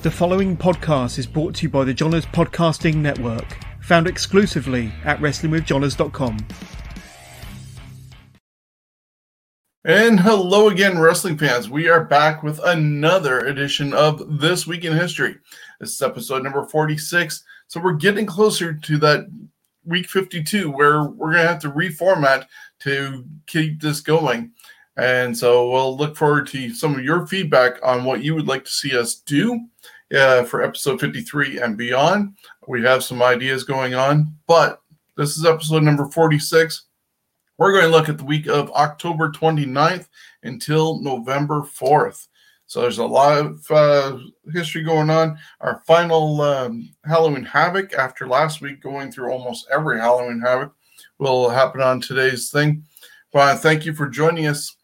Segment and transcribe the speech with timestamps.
[0.00, 5.18] The following podcast is brought to you by the Johners Podcasting Network, found exclusively at
[5.18, 6.38] WrestlingWithJohners.com.
[9.84, 11.68] And hello again, wrestling fans.
[11.68, 15.34] We are back with another edition of This Week in History.
[15.80, 17.42] This is episode number 46.
[17.66, 19.26] So we're getting closer to that
[19.84, 22.46] week 52 where we're going to have to reformat
[22.82, 24.52] to keep this going.
[24.98, 28.64] And so we'll look forward to some of your feedback on what you would like
[28.64, 29.60] to see us do
[30.14, 32.36] uh, for episode 53 and beyond.
[32.66, 34.82] We have some ideas going on, but
[35.16, 36.86] this is episode number 46.
[37.58, 40.08] We're going to look at the week of October 29th
[40.42, 42.26] until November 4th.
[42.66, 44.18] So there's a lot of uh,
[44.52, 45.38] history going on.
[45.60, 50.74] Our final um, Halloween Havoc after last week, going through almost every Halloween Havoc,
[51.18, 52.84] will happen on today's thing.
[53.32, 54.76] Well, thank you for joining us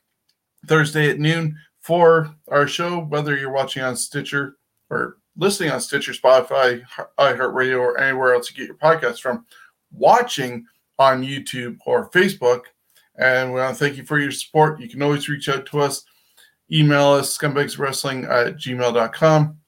[0.67, 4.57] Thursday at noon for our show, whether you're watching on Stitcher
[4.91, 6.83] or listening on Stitcher, Spotify,
[7.19, 9.45] iHeartRadio, or anywhere else you get your podcast from,
[9.93, 10.65] watching
[10.99, 12.63] on YouTube or Facebook.
[13.17, 14.81] And we want to thank you for your support.
[14.81, 16.05] You can always reach out to us.
[16.73, 19.59] Email us, scumbagswrestling at gmail.com.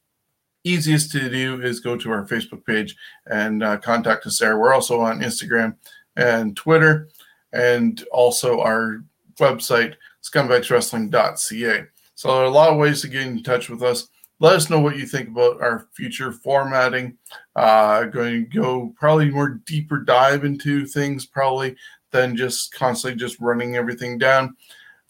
[0.65, 2.97] Easiest to do is go to our Facebook page
[3.27, 4.59] and uh, contact us there.
[4.59, 5.77] We're also on Instagram
[6.17, 7.09] and Twitter,
[7.53, 9.05] and also our
[9.39, 9.95] website,
[10.31, 11.85] scumbagswrestling.ca.
[12.15, 14.09] So there are a lot of ways to get in touch with us.
[14.39, 17.17] Let us know what you think about our future formatting.
[17.55, 21.77] Uh, going to go probably more deeper dive into things, probably
[22.11, 24.57] than just constantly just running everything down.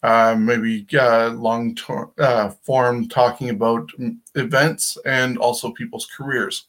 [0.03, 1.75] Uh, maybe uh, long
[2.19, 3.89] uh, form talking about
[4.35, 6.67] events and also people's careers.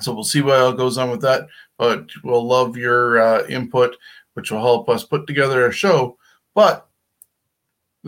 [0.00, 1.48] So we'll see what goes on with that.
[1.78, 3.96] But we'll love your uh, input,
[4.34, 6.18] which will help us put together a show.
[6.54, 6.87] But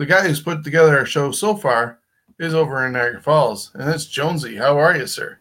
[0.01, 1.99] the guy who's put together our show so far
[2.39, 4.55] is over in Niagara Falls, and that's Jonesy.
[4.55, 5.37] How are you, sir?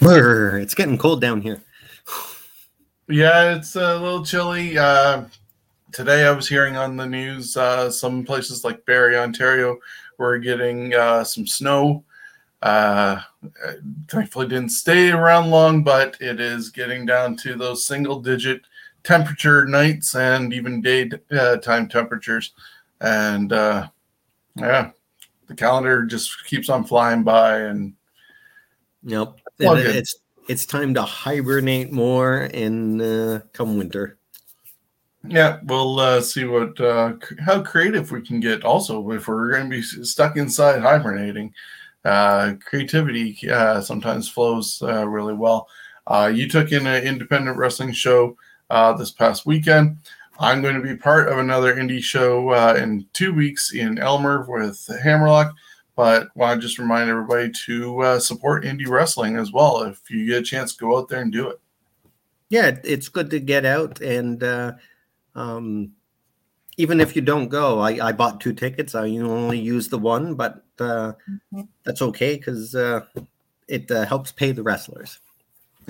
[0.00, 1.60] It's getting cold down here.
[3.06, 4.78] Yeah, it's a little chilly.
[4.78, 5.24] Uh,
[5.92, 9.76] today, I was hearing on the news uh, some places like Barrie, Ontario,
[10.16, 12.02] were getting uh, some snow.
[12.62, 13.20] Uh,
[14.08, 18.62] thankfully, didn't stay around long, but it is getting down to those single-digit
[19.04, 22.52] temperature nights and even daytime uh, temperatures.
[23.00, 23.88] And uh,
[24.56, 24.90] yeah,
[25.46, 27.94] the calendar just keeps on flying by, and
[29.02, 30.16] yep, and it's
[30.48, 34.18] it's time to hibernate more in uh, come winter.
[35.26, 38.64] Yeah, we'll uh, see what uh, how creative we can get.
[38.64, 41.52] Also, if we're going to be stuck inside hibernating,
[42.04, 45.68] uh, creativity uh, sometimes flows uh, really well.
[46.06, 48.36] Uh, you took in an independent wrestling show
[48.70, 49.98] uh, this past weekend.
[50.40, 54.46] I'm going to be part of another indie show uh, in two weeks in Elmer
[54.48, 55.54] with Hammerlock.
[55.96, 59.82] But want to just remind everybody to uh, support indie wrestling as well.
[59.82, 61.60] If you get a chance, go out there and do it.
[62.50, 64.00] Yeah, it's good to get out.
[64.00, 64.74] And uh,
[65.34, 65.92] um,
[66.76, 68.94] even if you don't go, I, I, bought two tickets.
[68.94, 71.62] I only use the one, but uh, mm-hmm.
[71.82, 73.00] that's okay because uh,
[73.66, 75.18] it uh, helps pay the wrestlers.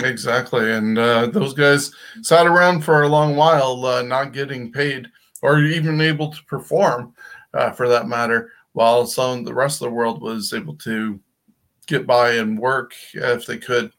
[0.00, 0.72] Exactly.
[0.72, 1.92] And uh, those guys
[2.22, 5.08] sat around for a long while, uh, not getting paid
[5.42, 7.14] or even able to perform
[7.54, 11.18] uh, for that matter, while some the rest of the world was able to
[11.86, 13.92] get by and work if they could.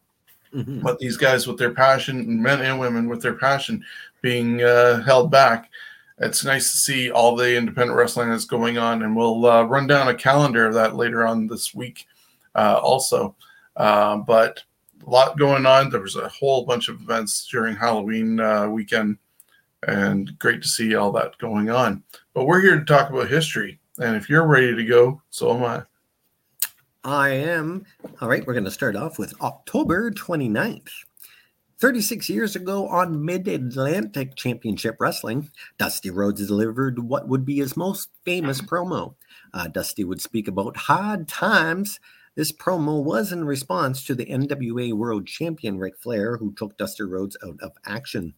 [0.54, 0.82] Mm-hmm.
[0.82, 3.84] But these guys, with their passion, men and women with their passion
[4.22, 5.70] being uh, held back,
[6.18, 9.04] it's nice to see all the independent wrestling that's going on.
[9.04, 12.08] And we'll uh, run down a calendar of that later on this week
[12.56, 13.36] uh, also.
[13.76, 14.64] but
[15.06, 15.90] lot going on.
[15.90, 19.18] There was a whole bunch of events during Halloween uh, weekend,
[19.88, 22.04] and great to see all that going on.
[22.34, 25.64] But we're here to talk about history, and if you're ready to go, so am
[25.64, 25.84] I.
[27.04, 27.86] I am.
[28.20, 30.92] All right, we're going to start off with October 29th.
[31.80, 37.78] 36 years ago on Mid Atlantic Championship Wrestling, Dusty Rhodes delivered what would be his
[37.78, 39.16] most famous promo.
[39.54, 42.02] Uh, Dusty would speak about hard times
[42.40, 47.04] this promo was in response to the NWA World Champion Ric Flair, who took Dusty
[47.04, 48.34] Rhodes out of action.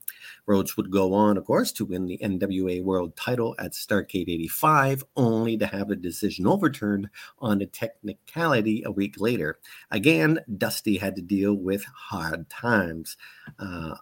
[0.48, 5.04] Rhodes would go on, of course, to win the NWA World title at Starcade 85,
[5.16, 9.60] only to have a decision overturned on a technicality a week later.
[9.92, 13.18] Again, Dusty had to deal with hard times.
[13.60, 13.98] Uh,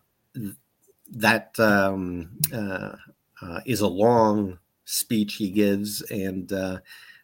[1.11, 2.95] that um, uh,
[3.41, 6.79] uh, is a long speech he gives, and uh,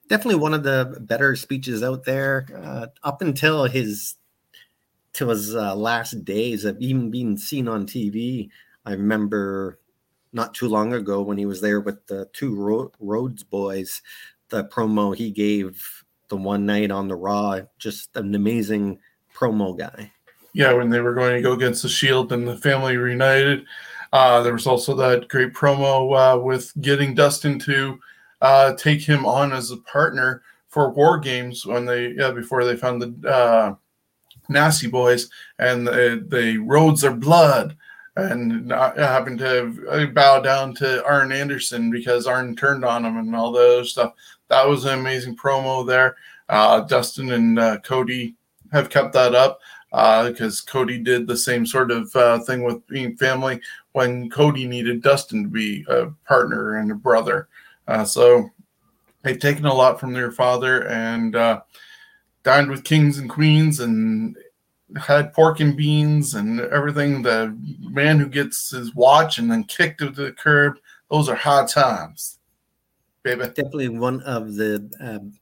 [0.08, 2.48] definitely one of the better speeches out there.
[2.56, 4.16] Uh, up until his
[5.14, 8.50] to his uh, last days of even being seen on TV,
[8.86, 9.80] I remember
[10.34, 14.02] not too long ago when he was there with the two Ro- Rhodes boys,
[14.50, 17.62] the promo he gave the one night on the Raw.
[17.80, 19.00] Just an amazing
[19.34, 20.12] promo guy.
[20.54, 23.66] Yeah, when they were going to go against the Shield and the family reunited.
[24.14, 28.00] Uh, there was also that great promo uh, with getting Dustin to
[28.42, 32.76] uh, take him on as a partner for War Games when they yeah before they
[32.76, 33.76] found the uh,
[34.50, 35.30] Nasty Boys
[35.60, 37.76] and the, the Rhodes are blood
[38.16, 43.36] and not having to bow down to Arn Anderson because Arn turned on him and
[43.36, 44.14] all the other stuff.
[44.48, 46.16] That was an amazing promo there.
[46.48, 48.36] Uh, Dustin and uh, Cody
[48.72, 49.60] have kept that up
[49.92, 53.60] because uh, Cody did the same sort of uh, thing with being family
[53.94, 57.48] when Cody needed Dustin to be a partner and a brother.
[57.88, 58.50] Uh, so
[59.22, 61.62] they've taken a lot from their father and uh,
[62.44, 64.38] dined with kings and queens and
[64.98, 67.22] had pork and beans and everything.
[67.22, 70.78] The man who gets his watch and then kicked to the curb,
[71.10, 72.40] those are hard times,
[73.24, 73.46] baby.
[73.46, 75.34] Definitely one of the um,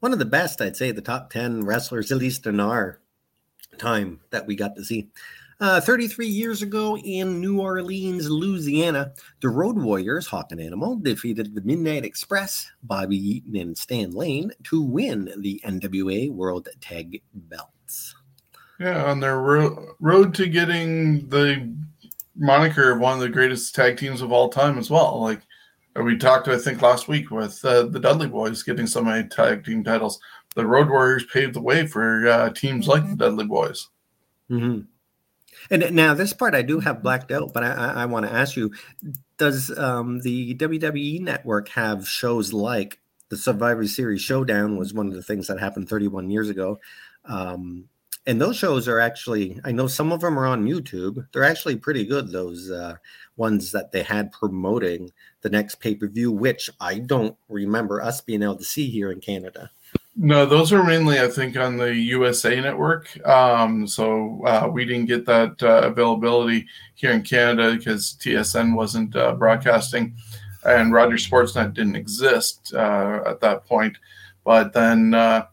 [0.00, 3.00] one of the best, I'd say, the top ten wrestlers, at least in our
[3.78, 5.08] time that we got to see.
[5.58, 11.54] Uh, 33 years ago in New Orleans, Louisiana, the Road Warriors, Hawk and Animal, defeated
[11.54, 18.14] the Midnight Express, Bobby Eaton and Stan Lane, to win the NWA World Tag Belts.
[18.78, 21.74] Yeah, on their ro- road to getting the
[22.36, 25.22] moniker of one of the greatest tag teams of all time as well.
[25.22, 25.40] Like
[25.94, 29.64] we talked, I think, last week with uh, the Dudley Boys getting so many tag
[29.64, 30.20] team titles.
[30.54, 33.88] The Road Warriors paved the way for uh, teams like the Dudley Boys.
[34.50, 34.82] Mm-hmm.
[35.70, 38.32] And now this part I do have blacked out, but I, I, I want to
[38.32, 38.72] ask you:
[39.38, 44.76] Does um, the WWE Network have shows like the Survivor Series Showdown?
[44.76, 46.80] Was one of the things that happened 31 years ago.
[47.24, 47.88] Um,
[48.26, 51.76] and those shows are actually i know some of them are on youtube they're actually
[51.76, 52.96] pretty good those uh,
[53.36, 55.10] ones that they had promoting
[55.42, 59.70] the next pay-per-view which i don't remember us being able to see here in canada
[60.16, 65.06] no those are mainly i think on the usa network um, so uh, we didn't
[65.06, 70.14] get that uh, availability here in canada because tsn wasn't uh, broadcasting
[70.64, 73.96] and rogers sportsnet didn't exist uh, at that point
[74.44, 75.44] but then uh,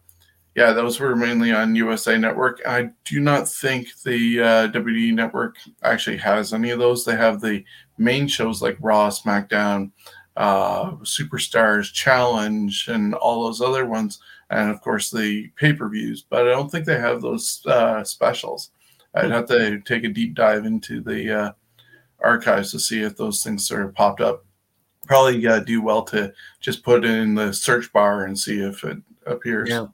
[0.54, 2.60] yeah, those were mainly on USA Network.
[2.64, 7.04] I do not think the uh, WWE Network actually has any of those.
[7.04, 7.64] They have the
[7.98, 9.90] main shows like Raw, SmackDown,
[10.36, 16.24] uh, Superstars, Challenge, and all those other ones, and of course the pay per views.
[16.28, 18.70] But I don't think they have those uh, specials.
[19.14, 21.52] I'd have to take a deep dive into the uh,
[22.20, 24.44] archives to see if those things sort of popped up.
[25.06, 28.82] Probably uh, do well to just put it in the search bar and see if
[28.84, 29.68] it appears.
[29.68, 29.86] Yeah.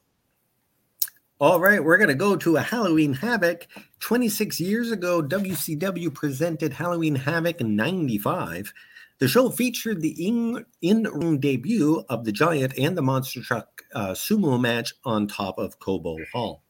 [1.41, 3.67] All right, we're going to go to a Halloween Havoc.
[4.01, 8.75] 26 years ago, WCW presented Halloween Havoc 95.
[9.21, 14.13] The show featured the in, in-ring debut of the Giant and the Monster Truck uh,
[14.13, 16.63] sumo match on top of Cobo Hall.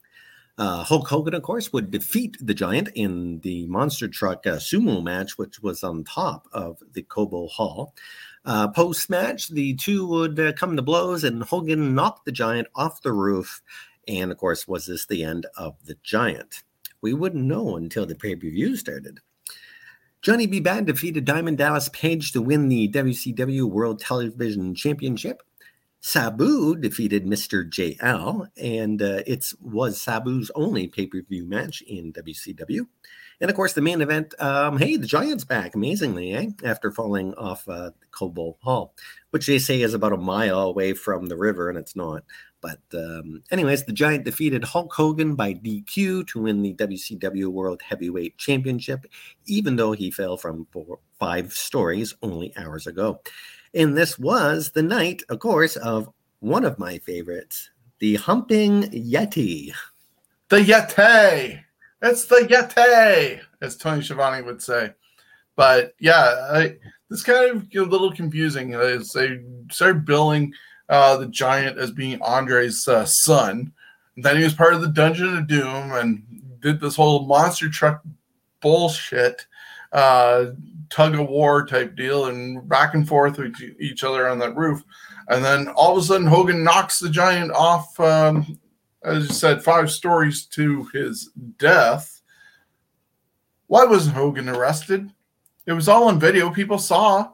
[0.59, 5.03] Uh, Hulk Hogan, of course, would defeat the Giant in the Monster Truck uh, sumo
[5.03, 7.95] match, which was on top of the Cobo Hall.
[8.45, 12.69] Uh, Post match, the two would uh, come to blows, and Hogan knocked the Giant
[12.75, 13.63] off the roof
[14.09, 16.65] and of course, was this the end of the Giant?
[17.01, 19.21] We wouldn't know until the pay per view started.
[20.23, 20.61] Johnny B.
[20.61, 25.43] Bad defeated Diamond Dallas Page to win the WCW World Television Championship.
[26.03, 27.67] Sabu defeated Mr.
[27.67, 32.87] JL, and uh, it was Sabu's only pay per view match in WCW.
[33.41, 36.49] And of course, the main event um, hey, the Giants back, amazingly, eh?
[36.65, 38.95] After falling off uh, Hall,
[39.31, 42.25] which they say is about a mile away from the river, and it's not.
[42.61, 47.81] But um, anyways, the Giant defeated Hulk Hogan by DQ to win the WCW World
[47.83, 49.07] Heavyweight Championship,
[49.47, 53.21] even though he fell from four, five stories only hours ago.
[53.75, 59.73] And this was the night, of course, of one of my favorites, the Humping Yeti.
[60.49, 61.63] The Yeti.
[62.03, 64.93] It's the Yeti, as Tony Schiavone would say.
[65.57, 66.77] But yeah, I,
[67.09, 69.41] this kind of a little confusing as they
[69.71, 70.53] started billing–
[70.91, 73.73] uh, the giant as being Andre's uh, son.
[74.17, 77.71] And then he was part of the Dungeon of Doom and did this whole monster
[77.71, 78.03] truck
[78.61, 79.47] bullshit,
[79.93, 80.47] uh,
[80.91, 84.83] tug of war type deal, and back and forth with each other on that roof.
[85.29, 88.59] And then all of a sudden, Hogan knocks the giant off, um,
[89.05, 92.21] as you said, five stories to his death.
[93.69, 95.09] Why wasn't Hogan arrested?
[95.67, 96.51] It was all on video.
[96.51, 97.31] People saw.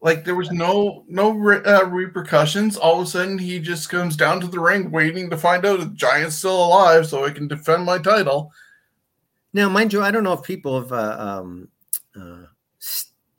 [0.00, 2.76] Like there was no no re- uh, repercussions.
[2.76, 5.80] All of a sudden, he just comes down to the ring, waiting to find out
[5.80, 8.52] if Giant's still alive, so I can defend my title.
[9.52, 11.68] Now, mind you, I don't know if people have uh, um,
[12.14, 12.44] uh,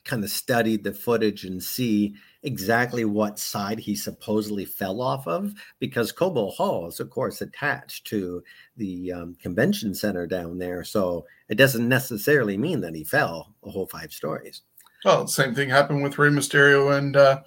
[0.03, 5.53] kind of studied the footage and see exactly what side he supposedly fell off of
[5.77, 8.43] because Cobo Hall is, of course, attached to
[8.75, 10.83] the um, convention center down there.
[10.83, 14.63] So it doesn't necessarily mean that he fell a whole five stories.
[15.05, 17.41] Well, the same thing happened with Rey Mysterio and uh,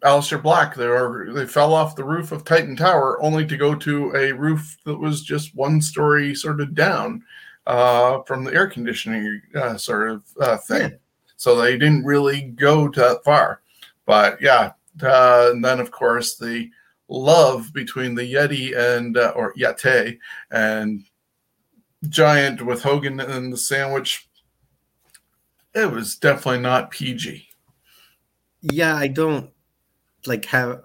[0.00, 0.74] Aleister Black.
[0.74, 4.32] They were they fell off the roof of Titan Tower only to go to a
[4.32, 7.22] roof that was just one story sort of down
[7.66, 10.90] uh, from the air conditioning uh, sort of uh, thing.
[10.92, 10.96] Yeah.
[11.36, 13.60] So they didn't really go that far.
[14.06, 14.72] But yeah,
[15.02, 16.70] uh, and then of course the
[17.08, 20.18] love between the Yeti and uh, or Yeti
[20.50, 21.04] and
[22.08, 24.28] Giant with Hogan and the sandwich.
[25.76, 27.46] It was definitely not PG.
[28.62, 29.50] Yeah, I don't
[30.26, 30.80] like have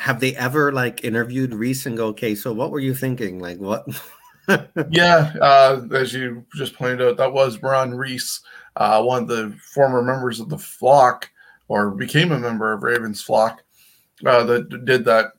[0.00, 3.38] have they ever like interviewed Reese and go, okay, so what were you thinking?
[3.38, 3.86] Like what?
[4.90, 8.40] yeah, uh, as you just pointed out, that was Ron Reese,
[8.74, 11.30] uh, one of the former members of the flock,
[11.68, 13.62] or became a member of Raven's flock,
[14.26, 15.34] uh, that did that.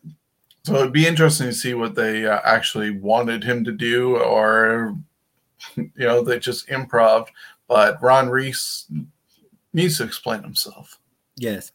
[0.63, 4.95] So it'd be interesting to see what they uh, actually wanted him to do, or
[5.75, 7.27] you know, they just improv.
[7.71, 8.85] But Ron Reese
[9.71, 10.99] needs to explain himself.
[11.37, 11.71] Yes.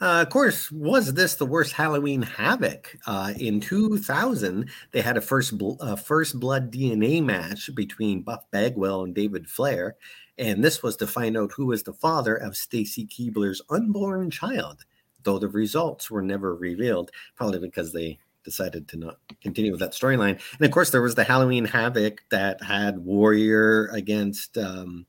[0.00, 2.96] Uh, of course, was this the worst Halloween Havoc?
[3.06, 9.04] Uh, in 2000, they had a first bl- first blood DNA match between Buff Bagwell
[9.04, 9.96] and David Flair,
[10.38, 14.86] and this was to find out who was the father of Stacy Keibler's unborn child.
[15.24, 19.92] Though the results were never revealed, probably because they decided to not continue with that
[19.92, 20.40] storyline.
[20.56, 25.04] And of course, there was the Halloween Havoc that had Warrior against um,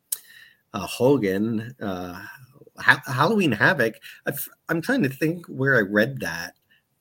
[0.73, 1.75] uh, Hogan.
[1.81, 2.21] Uh,
[2.77, 3.95] ha- Halloween Havoc.
[4.25, 4.31] i
[4.69, 6.53] am trying to think where I read that,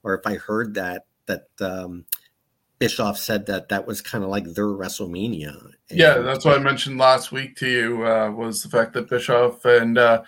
[0.02, 2.04] or if I heard that that um,
[2.78, 5.72] Bischoff said that that was kind of like their WrestleMania.
[5.90, 9.10] And yeah, that's what I mentioned last week to you uh, was the fact that
[9.10, 10.22] Bischoff and uh,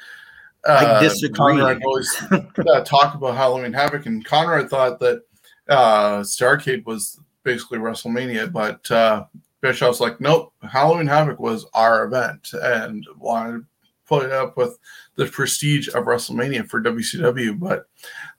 [0.67, 1.37] uh, I disagree.
[1.37, 5.23] Conrad always uh, talk about Halloween Havoc, and Conrad thought that
[5.69, 9.25] uh, Starcade was basically WrestleMania, but uh,
[9.61, 13.67] Bischoff's like, nope, Halloween Havoc was our event, and wanted to
[14.07, 14.79] put it up with
[15.17, 17.87] the prestige of WrestleMania for WCW, but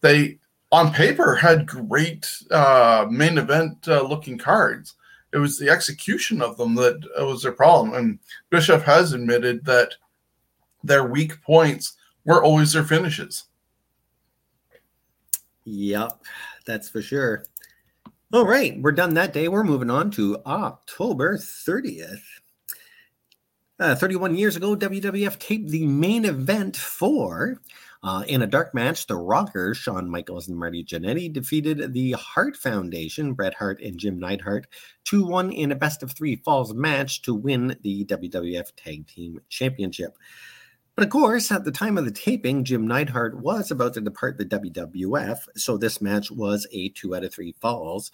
[0.02, 0.40] they
[0.72, 4.96] on paper had great uh, main event uh, looking cards.
[5.34, 7.94] It was the execution of them that was their problem.
[7.94, 9.96] And Bischoff has admitted that
[10.84, 11.94] their weak points
[12.26, 13.46] were always their finishes.
[15.66, 16.22] Yep,
[16.66, 17.46] that's for sure.
[18.34, 19.50] All right, we're done that day.
[19.50, 22.22] We're moving on to October 30th.
[23.78, 27.60] Uh, 31 years ago, WWF taped the main event for.
[28.02, 32.56] Uh, in a dark match, the Rockers, Shawn Michaels and Marty Jannetty, defeated the Hart
[32.56, 34.66] Foundation, Bret Hart and Jim Neidhart,
[35.04, 39.42] 2 1 in a best of three falls match to win the WWF Tag Team
[39.50, 40.18] Championship.
[40.96, 44.38] But of course, at the time of the taping, Jim Neidhart was about to depart
[44.38, 48.12] the WWF, so this match was a two out of three falls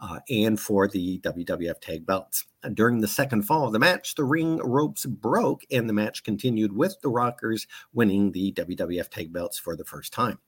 [0.00, 2.46] uh, and for the WWF tag belts.
[2.72, 6.72] During the second fall of the match, the ring ropes broke and the match continued
[6.72, 10.38] with the Rockers winning the WWF tag belts for the first time.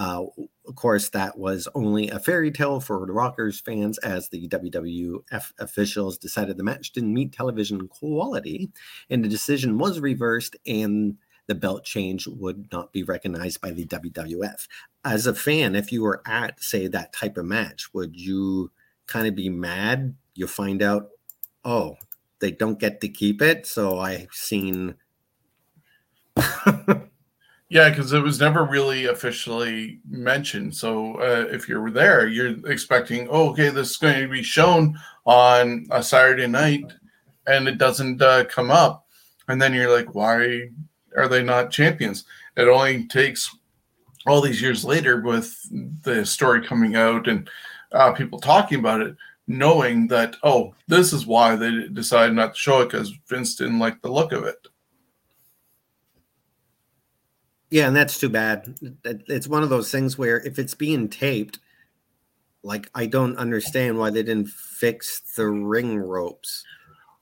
[0.00, 0.24] Uh,
[0.66, 5.52] of course, that was only a fairy tale for the Rockers fans as the WWF
[5.58, 8.70] officials decided the match didn't meet television quality,
[9.10, 13.84] and the decision was reversed, and the belt change would not be recognized by the
[13.84, 14.66] WWF.
[15.04, 18.70] As a fan, if you were at, say, that type of match, would you
[19.10, 20.14] kind of be mad.
[20.34, 21.10] You find out,
[21.64, 21.96] oh,
[22.38, 23.66] they don't get to keep it.
[23.66, 24.94] So I've seen.
[27.70, 30.74] yeah, because it was never really officially mentioned.
[30.74, 34.98] So uh, if you're there, you're expecting, oh, okay, this is going to be shown
[35.24, 36.92] on a Saturday night,
[37.46, 39.06] and it doesn't uh, come up,
[39.46, 40.68] and then you're like, why
[41.16, 42.24] are they not champions?
[42.56, 43.54] It only takes
[44.26, 45.56] all these years later with
[46.02, 47.48] the story coming out and
[47.92, 52.60] uh, people talking about it, knowing that oh, this is why they decided not to
[52.60, 54.66] show it because Vince didn't like the look of it.
[57.70, 58.76] Yeah, and that's too bad.
[59.04, 61.60] It's one of those things where if it's being taped,
[62.62, 66.64] like I don't understand why they didn't fix the ring ropes.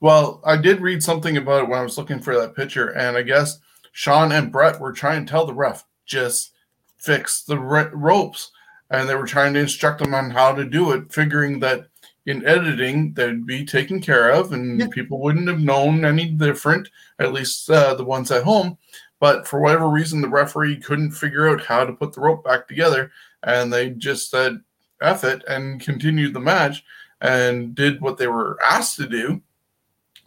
[0.01, 3.15] Well, I did read something about it when I was looking for that picture, and
[3.15, 3.59] I guess
[3.91, 6.53] Shawn and Bret were trying to tell the ref just
[6.97, 8.51] fix the ropes
[8.89, 11.87] and they were trying to instruct them on how to do it, figuring that
[12.25, 14.87] in editing they'd be taken care of and yeah.
[14.91, 16.89] people wouldn't have known any different,
[17.19, 18.77] at least uh, the ones at home.
[19.19, 22.67] But for whatever reason, the referee couldn't figure out how to put the rope back
[22.67, 23.11] together,
[23.43, 24.59] and they just said
[25.01, 26.83] "eff it" and continued the match
[27.21, 29.41] and did what they were asked to do.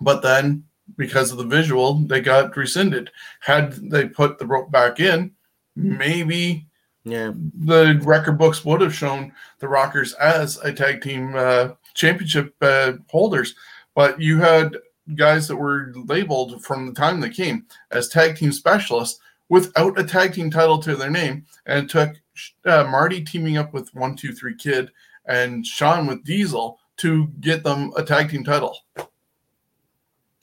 [0.01, 0.65] But then
[0.99, 3.11] because of the visual, they got rescinded.
[3.41, 5.31] Had they put the rope back in,
[5.75, 6.67] maybe
[7.05, 7.33] Yeah.
[7.35, 12.93] the record books would have shown the Rockers as a tag team uh, championship uh,
[13.09, 13.55] holders.
[13.95, 14.77] But you had
[15.15, 20.05] guys that were labeled from the time they came as tag team specialists without a
[20.05, 21.45] tag team title to their name.
[21.67, 22.13] And it took
[22.65, 24.91] uh, Marty teaming up with One Two Three Kid
[25.27, 28.77] and Shawn with Diesel to get them a tag team title.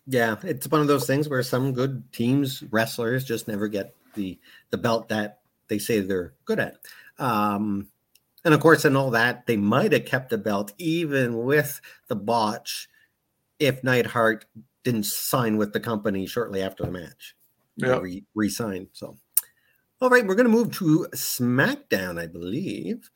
[0.08, 4.40] Yeah, it's one of those things where some good teams, wrestlers, just never get the
[4.72, 6.78] the belt that they say they're good at.
[7.20, 7.88] Um,
[8.44, 12.16] and of course, in all that, they might have kept the belt even with the
[12.16, 12.90] botch
[13.60, 14.46] if Neidhart
[14.84, 17.36] didn't sign with the company shortly after the match.
[17.76, 18.00] Yeah.
[18.00, 18.88] Re- re-signed.
[18.94, 19.18] So,
[20.02, 23.10] all right, we're going to move to SmackDown, I believe.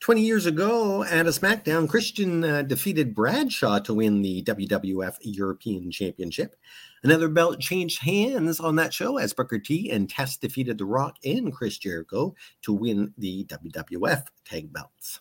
[0.00, 5.90] 20 years ago at a SmackDown, Christian uh, defeated Bradshaw to win the WWF European
[5.90, 6.54] Championship.
[7.02, 11.16] Another belt changed hands on that show as Booker T and Test defeated The Rock
[11.24, 15.20] and Chris Jericho to win the WWF tag belts.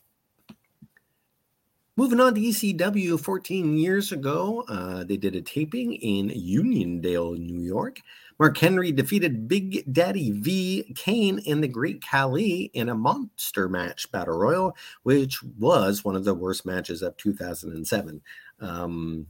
[1.97, 7.62] Moving on to ECW 14 years ago, uh, they did a taping in Uniondale, New
[7.62, 8.01] York.
[8.38, 14.12] Mark Henry defeated Big Daddy V Kane and the Great Khali in a monster match
[14.12, 18.21] battle royal, which was one of the worst matches of 2007.
[18.60, 19.25] Um,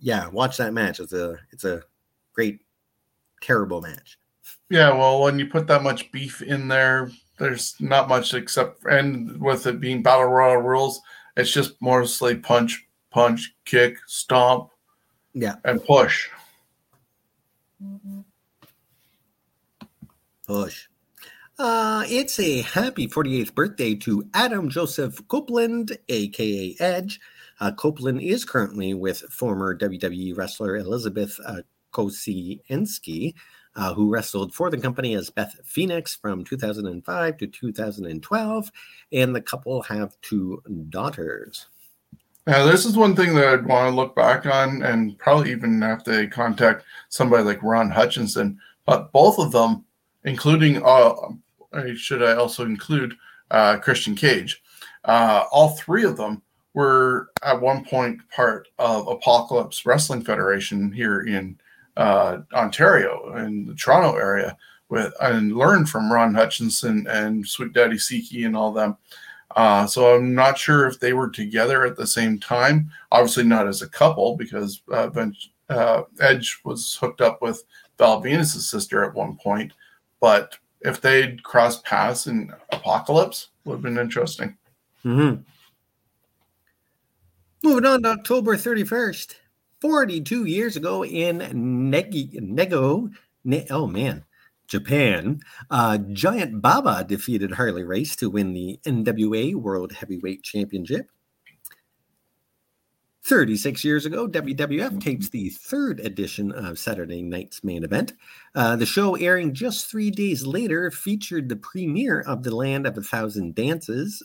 [0.00, 1.00] yeah, watch that match.
[1.00, 1.82] It's a it's a
[2.32, 2.60] great,
[3.42, 4.18] terrible match.
[4.70, 9.38] Yeah, well, when you put that much beef in there, there's not much except, and
[9.38, 11.02] with it being battle royal rules,
[11.36, 14.70] it's just mostly punch, punch, kick, stomp,
[15.34, 16.28] Yeah, and push.
[20.46, 20.88] push.
[21.58, 27.18] Uh, it's a happy 48th birthday to Adam Joseph Copeland, aka Edge.
[27.60, 33.34] Uh, Copeland is currently with former WWE wrestler Elizabeth uh, Kocianski,
[33.76, 38.72] uh, who wrestled for the company as Beth Phoenix from 2005 to 2012,
[39.12, 41.66] and the couple have two daughters.
[42.46, 45.82] Now, this is one thing that I'd want to look back on, and probably even
[45.82, 48.58] have to contact somebody like Ron Hutchison.
[48.86, 49.84] But both of them,
[50.24, 51.14] including, uh,
[51.96, 53.14] should I also include
[53.50, 54.62] uh, Christian Cage?
[55.04, 56.40] Uh, all three of them
[56.72, 61.58] were at one point part of Apocalypse Wrestling Federation here in
[61.96, 64.56] uh, Ontario, in the Toronto area,
[64.88, 68.96] with and learned from Ron Hutchison and Sweet Daddy Siki and all them.
[69.54, 72.90] Uh, so I'm not sure if they were together at the same time.
[73.10, 75.34] Obviously, not as a couple because uh, ben,
[75.70, 77.64] uh, Edge was hooked up with
[77.98, 79.72] Val Venis's sister at one point.
[80.20, 84.56] But if they'd crossed paths in Apocalypse, would have been interesting.
[85.04, 85.42] Mm-hmm.
[87.62, 89.34] Moving on to October 31st,
[89.80, 93.10] 42 years ago in Negi, Nego,
[93.44, 94.24] ne, oh man,
[94.66, 101.10] Japan, uh, Giant Baba defeated Harley Race to win the NWA World Heavyweight Championship.
[103.22, 108.12] 36 years ago, WWF tapes the third edition of Saturday Night's main event.
[108.54, 112.96] Uh, the show, airing just three days later, featured the premiere of The Land of
[112.96, 114.22] a Thousand Dances,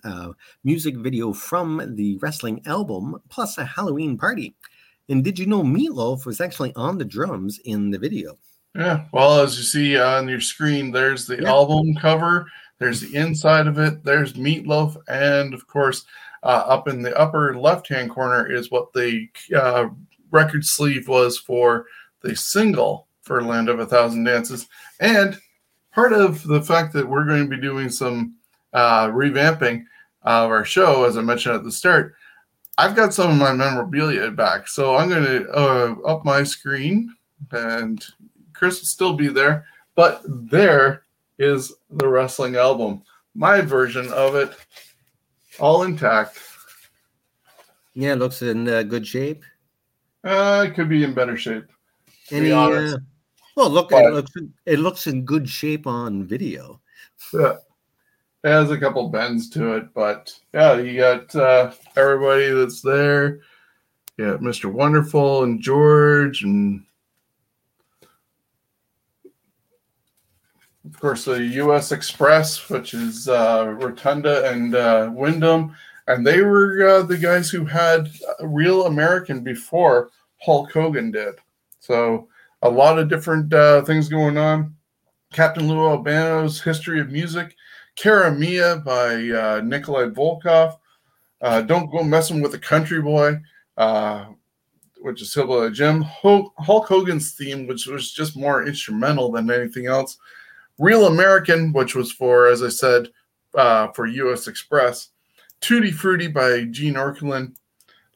[0.63, 4.55] music video from the wrestling album, plus a Halloween party.
[5.09, 8.37] And did you know Meatloaf was actually on the drums in the video?
[8.75, 9.05] Yeah.
[9.11, 11.49] Well, as you see on your screen, there's the Yeah.
[11.49, 12.47] album cover,
[12.79, 16.05] there's the inside of it, there's Meatloaf, and of course,
[16.43, 19.87] uh, up in the upper left hand corner is what the uh,
[20.31, 21.85] record sleeve was for
[22.21, 24.67] the single for Land of a Thousand Dances.
[24.99, 25.37] And
[25.93, 28.35] part of the fact that we're going to be doing some
[28.73, 29.83] uh, revamping
[30.23, 32.15] of our show, as I mentioned at the start,
[32.81, 34.67] I've got some of my memorabilia back.
[34.67, 37.15] So I'm going to uh, up my screen
[37.51, 38.03] and
[38.53, 41.03] Chris will still be there, but there
[41.37, 43.03] is the wrestling album.
[43.35, 44.55] My version of it,
[45.59, 46.39] all intact.
[47.93, 49.43] Yeah, it looks in uh, good shape.
[50.23, 51.65] Uh, it could be in better shape.
[52.31, 52.95] Any, honest.
[52.95, 52.99] uh,
[53.55, 54.31] well, look, But- it looks
[54.65, 56.81] it looks in good shape on video.
[57.31, 57.57] Yeah.
[58.43, 63.41] It has a couple bends to it, but yeah, you got uh, everybody that's there.
[64.17, 64.71] Yeah, Mr.
[64.71, 66.83] Wonderful and George, and
[70.85, 71.91] of course the U.S.
[71.91, 75.75] Express, which is uh, Rotunda and uh, Windham,
[76.07, 78.09] and they were uh, the guys who had
[78.41, 80.09] real American before
[80.41, 81.35] Hulk Hogan did.
[81.79, 82.27] So
[82.63, 84.75] a lot of different uh, things going on.
[85.31, 87.55] Captain Lou Albano's History of Music,
[88.01, 90.75] Cara Mia by uh, Nikolai Volkov,
[91.41, 93.39] uh, Don't Go Messing with a Country Boy,
[93.77, 94.25] uh,
[95.01, 100.17] which is Hillbilly Jim, Hulk Hogan's theme, which was just more instrumental than anything else,
[100.79, 103.09] Real American, which was for, as I said,
[103.53, 104.47] uh, for U.S.
[104.47, 105.09] Express,
[105.59, 107.55] Tutti Frutti by Gene Okerlund,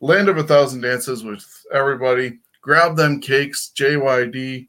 [0.02, 4.68] Land of a Thousand Dances with everybody, Grab Them Cakes, JYD,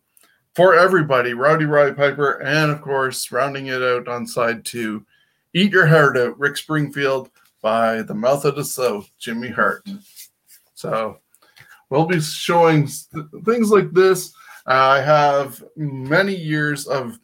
[0.56, 5.04] For Everybody, Rowdy Roddy Piper, and of course, rounding it out on side two,
[5.52, 7.28] Eat Your Heart Out, Rick Springfield
[7.60, 9.86] by The Mouth of the South, Jimmy Hart.
[10.72, 11.18] So
[11.90, 12.88] we'll be showing
[13.44, 14.32] things like this.
[14.66, 17.18] I have many years of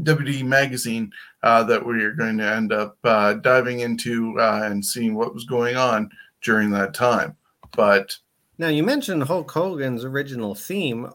[0.00, 1.12] WD magazine
[1.44, 5.34] uh, that we are going to end up uh, diving into uh, and seeing what
[5.34, 6.10] was going on
[6.42, 7.36] during that time.
[7.76, 8.16] But
[8.58, 11.12] now you mentioned Hulk Hogan's original theme.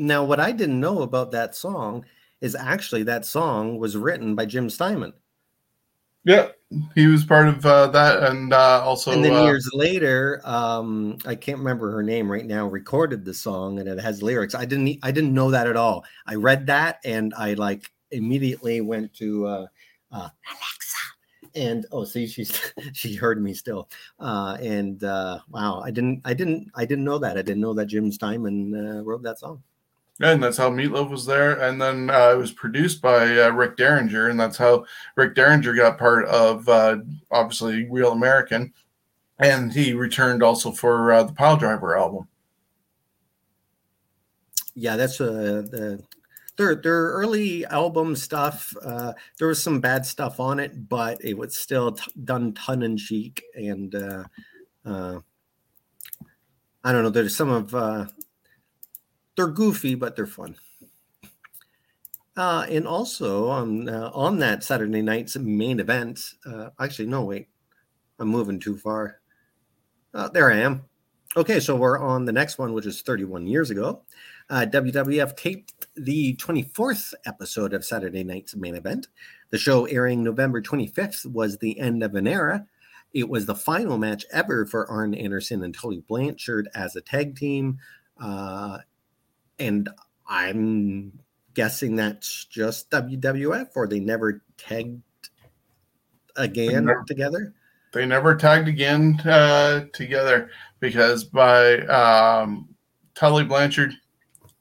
[0.00, 2.06] Now, what I didn't know about that song
[2.40, 5.12] is actually that song was written by Jim Steinman.
[6.24, 6.48] Yeah,
[6.94, 9.10] he was part of uh, that, and uh, also.
[9.10, 12.66] And then uh, years later, um, I can't remember her name right now.
[12.66, 14.54] Recorded the song, and it has lyrics.
[14.54, 14.98] I didn't.
[15.02, 16.04] I didn't know that at all.
[16.26, 19.66] I read that, and I like immediately went to uh,
[20.12, 23.90] uh, Alexa, and oh, see, she's she heard me still.
[24.18, 26.22] Uh, and uh, wow, I didn't.
[26.24, 26.70] I didn't.
[26.74, 27.36] I didn't know that.
[27.36, 29.62] I didn't know that Jim Steinman uh, wrote that song.
[30.22, 31.60] And that's how Meatloaf was there.
[31.60, 34.28] And then uh, it was produced by uh, Rick Derringer.
[34.28, 34.84] And that's how
[35.16, 36.98] Rick Derringer got part of, uh,
[37.30, 38.74] obviously, Real American.
[39.38, 42.28] And he returned also for uh, the Pile Driver album.
[44.74, 46.02] Yeah, that's uh, the
[46.56, 48.74] their their early album stuff.
[48.84, 52.82] Uh, there was some bad stuff on it, but it was still t- done tongue
[52.82, 53.42] and cheek.
[53.54, 53.94] And
[54.84, 57.10] I don't know.
[57.10, 57.70] There's some of
[59.40, 60.54] they're goofy, but they're fun.
[62.36, 67.48] Uh, and also on uh, on that Saturday night's main event, uh, actually, no, wait,
[68.18, 69.20] I'm moving too far.
[70.12, 70.82] Uh, there I am.
[71.38, 74.02] Okay, so we're on the next one, which is 31 years ago.
[74.50, 79.06] Uh, WWF taped the 24th episode of Saturday night's main event.
[79.50, 82.66] The show airing November 25th was the end of an era.
[83.14, 87.36] It was the final match ever for Arn Anderson and Tully Blanchard as a tag
[87.36, 87.78] team.
[88.20, 88.78] Uh,
[89.60, 89.88] and
[90.26, 91.12] I'm
[91.54, 95.02] guessing that's just WWF, or they never tagged
[96.36, 97.04] again Never.
[97.06, 97.54] together.
[97.92, 102.68] They never tagged again uh, together because by um,
[103.14, 103.92] Tully Blanchard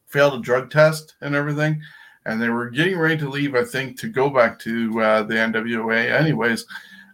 [0.08, 1.82] failed a drug test and everything.
[2.26, 5.36] And they were getting ready to leave, I think, to go back to uh, the
[5.36, 6.66] NWA, anyways.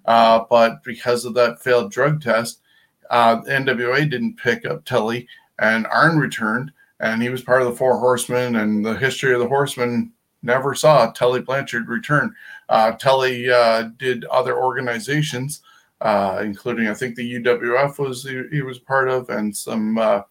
[0.06, 2.62] Uh, but because of that failed drug test,
[3.10, 5.28] uh, NWA didn't pick up Tully,
[5.60, 8.56] and Arn returned, and he was part of the Four Horsemen.
[8.58, 12.34] And the history of the Horsemen never saw Tully Blanchard return.
[12.70, 15.62] Uh, Tully uh, did other organizations,
[16.02, 20.22] uh, including I think the UWF was he, he was part of, and some uh,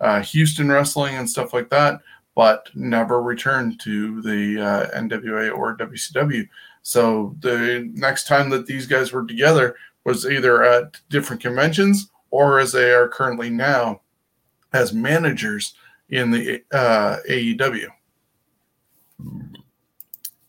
[0.00, 2.00] uh, Houston wrestling and stuff like that,
[2.34, 6.48] but never returned to the uh, NWA or WCW.
[6.82, 12.58] So the next time that these guys were together was either at different conventions or
[12.58, 14.02] as they are currently now
[14.74, 15.74] as managers
[16.08, 17.88] in the uh, AEW.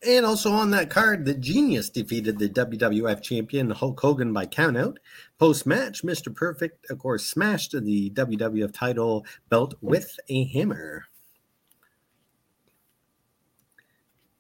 [0.08, 4.98] And also on that card, the Genius defeated the WWF champion Hulk Hogan by countout.
[5.40, 6.34] Post match, Mr.
[6.34, 11.06] Perfect, of course, smashed the WWF title belt with a hammer.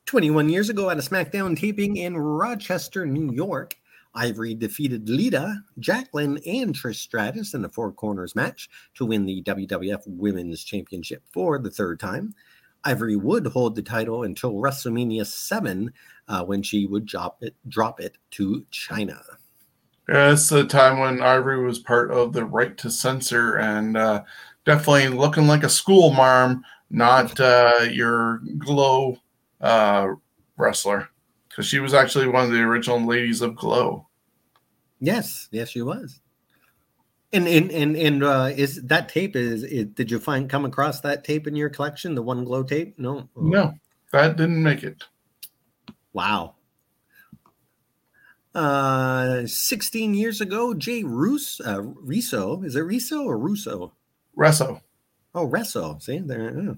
[0.06, 3.75] 21 years ago at a SmackDown taping in Rochester, New York,
[4.15, 9.43] Ivory defeated Lita, Jacqueline, and Trish Stratus in a Four Corners match to win the
[9.43, 12.34] WWF Women's Championship for the third time.
[12.86, 15.91] Ivory would hold the title until WrestleMania 7
[16.28, 19.21] uh, when she would drop it, drop it to China.
[20.08, 24.23] Yeah, it's the time when Ivory was part of the Right to Censor and uh,
[24.63, 29.17] definitely looking like a school marm, not uh, your glow
[29.62, 30.10] uh,
[30.58, 31.10] wrestler,
[31.56, 34.08] because she was actually one of the original ladies of Glow.
[35.00, 36.20] Yes, yes, she was.
[37.32, 41.00] And and and and uh, is that tape is, is did you find come across
[41.02, 43.00] that tape in your collection, the one glow tape?
[43.00, 43.74] No, No,
[44.12, 45.04] that didn't make it.
[46.13, 46.56] Wow.
[48.54, 53.94] Uh, 16 years ago, Jay Russo, uh, Riso, is it Riso or Russo?
[54.38, 54.80] Resso.
[55.34, 56.02] Oh, Resso.
[56.02, 56.74] See there, yeah.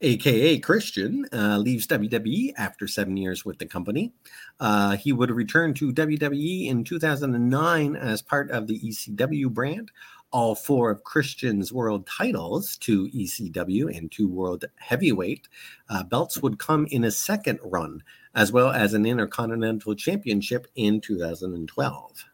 [0.00, 4.12] Aka Christian, uh, leaves WWE after seven years with the company.
[4.58, 9.90] Uh, he would return to WWE in 2009 as part of the ECW brand.
[10.32, 15.48] All four of Christian's world titles, two ECW and two world heavyweight
[15.88, 18.02] uh, belts, would come in a second run,
[18.34, 22.24] as well as an Intercontinental Championship in 2012.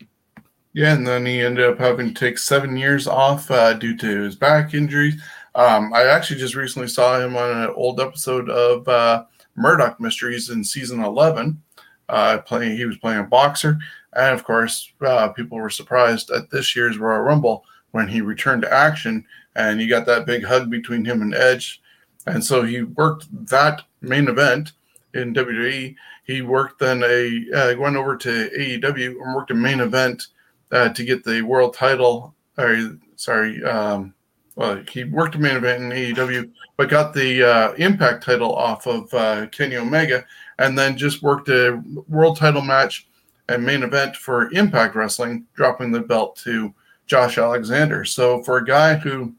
[0.76, 4.20] Yeah, and then he ended up having to take seven years off uh, due to
[4.24, 5.18] his back injuries.
[5.56, 9.24] Um, I actually just recently saw him on an old episode of uh,
[9.56, 11.62] Murdoch Mysteries in season 11.
[12.10, 13.78] Uh, playing, he was playing a boxer,
[14.12, 18.62] and of course, uh, people were surprised at this year's Royal Rumble when he returned
[18.62, 19.24] to action,
[19.56, 21.82] and you got that big hug between him and Edge,
[22.26, 24.72] and so he worked that main event
[25.14, 25.96] in WWE.
[26.24, 30.26] He worked then a uh, went over to AEW and worked a main event
[30.70, 32.34] uh, to get the world title.
[32.58, 34.14] Or sorry, um,
[34.56, 38.86] well, he worked a main event in AEW, but got the uh, Impact title off
[38.86, 40.24] of uh, Kenny Omega,
[40.58, 43.06] and then just worked a world title match
[43.48, 46.74] and main event for Impact Wrestling, dropping the belt to
[47.06, 48.04] Josh Alexander.
[48.04, 49.34] So for a guy who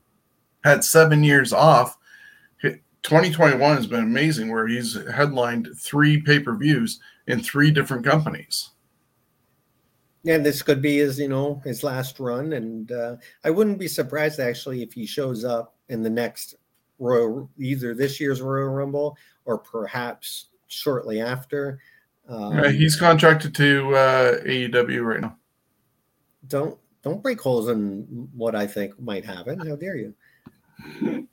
[0.64, 1.98] had seven years off,
[2.62, 8.72] 2021 has been amazing, where he's headlined three pay per views in three different companies.
[10.26, 12.54] And this could be his, you know, his last run.
[12.54, 16.56] And uh, I wouldn't be surprised actually if he shows up in the next
[17.00, 21.80] Royal, either this year's Royal Rumble or perhaps shortly after.
[22.28, 25.38] Um, yeah, he's contracted to uh, AEW right now.
[26.48, 29.60] Don't don't break holes in what I think might happen.
[29.60, 30.14] How dare you?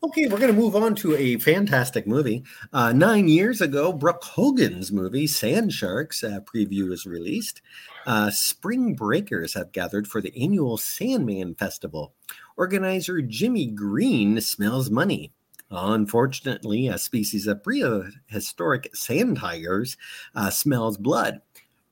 [0.03, 2.45] Okay, we're going to move on to a fantastic movie.
[2.73, 7.61] Uh, nine years ago, Brooke Hogan's movie Sand Sharks uh, preview was released.
[8.07, 12.15] Uh, spring breakers have gathered for the annual Sandman Festival.
[12.57, 15.33] Organizer Jimmy Green smells money.
[15.71, 19.97] Unfortunately, a species of prehistoric sand tigers
[20.35, 21.41] uh, smells blood.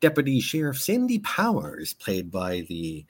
[0.00, 3.04] Deputy Sheriff Sandy Powers, played by the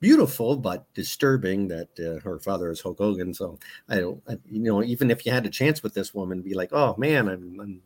[0.00, 3.34] beautiful but disturbing that uh, her father is Hulk Hogan.
[3.34, 3.58] So
[3.88, 6.54] I don't, I, you know, even if you had a chance with this woman, be
[6.54, 7.82] like, oh man, I'm, I'm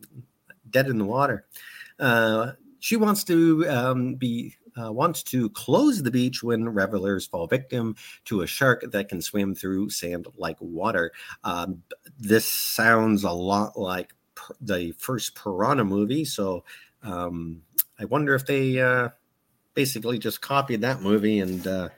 [0.69, 1.45] dead in the water.
[1.99, 7.47] Uh, she wants to um, be uh, wants to close the beach when revelers fall
[7.47, 11.11] victim to a shark that can swim through sand like water.
[11.43, 11.81] Um,
[12.19, 16.63] this sounds a lot like per- the first Piranha movie, so
[17.03, 17.61] um,
[17.99, 19.09] I wonder if they uh,
[19.75, 21.89] basically just copied that movie and uh,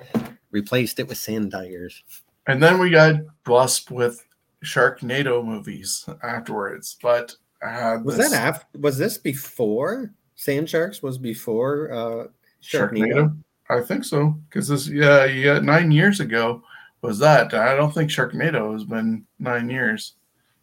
[0.51, 2.03] replaced it with Sand Tigers.
[2.47, 4.25] And then we got blessed with
[4.63, 6.97] Sharknado movies afterwards.
[7.01, 8.31] But uh, was this...
[8.31, 8.79] that after?
[8.79, 11.01] Was this before Sand Sharks?
[11.01, 12.27] Was before uh,
[12.61, 13.13] Sharknado?
[13.13, 13.37] Sharknado?
[13.69, 16.63] I think so because this yeah yeah nine years ago
[17.01, 17.53] was that.
[17.53, 20.13] I don't think Sharknado has been nine years,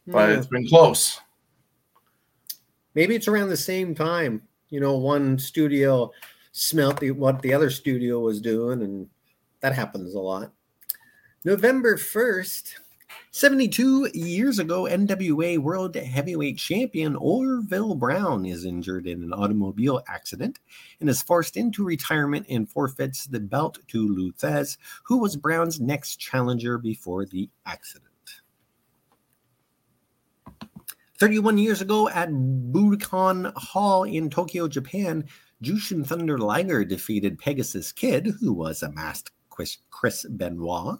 [0.07, 0.38] but yeah.
[0.38, 1.20] it's been close.
[2.94, 4.42] Maybe it's around the same time.
[4.70, 6.11] You know, one studio
[6.55, 9.09] smelt the, what the other studio was doing, and
[9.61, 10.53] that happens a lot.
[11.45, 12.75] November 1st,
[13.33, 20.61] 72 years ago, NWA World Heavyweight Champion Orville Brown is injured in an automobile accident
[21.01, 25.81] and is forced into retirement and forfeits the belt to Lou Thesz, who was Brown's
[25.81, 28.11] next challenger before the accident.
[31.19, 35.25] 31 years ago at Budokan Hall in Tokyo, Japan,
[35.64, 39.31] Jushin Thunder Liger defeated Pegasus Kid, who was a masked
[39.90, 40.98] Chris Benoit,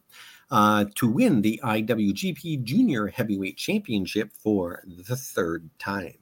[0.50, 6.18] uh, to win the IWGP Junior Heavyweight Championship for the third time.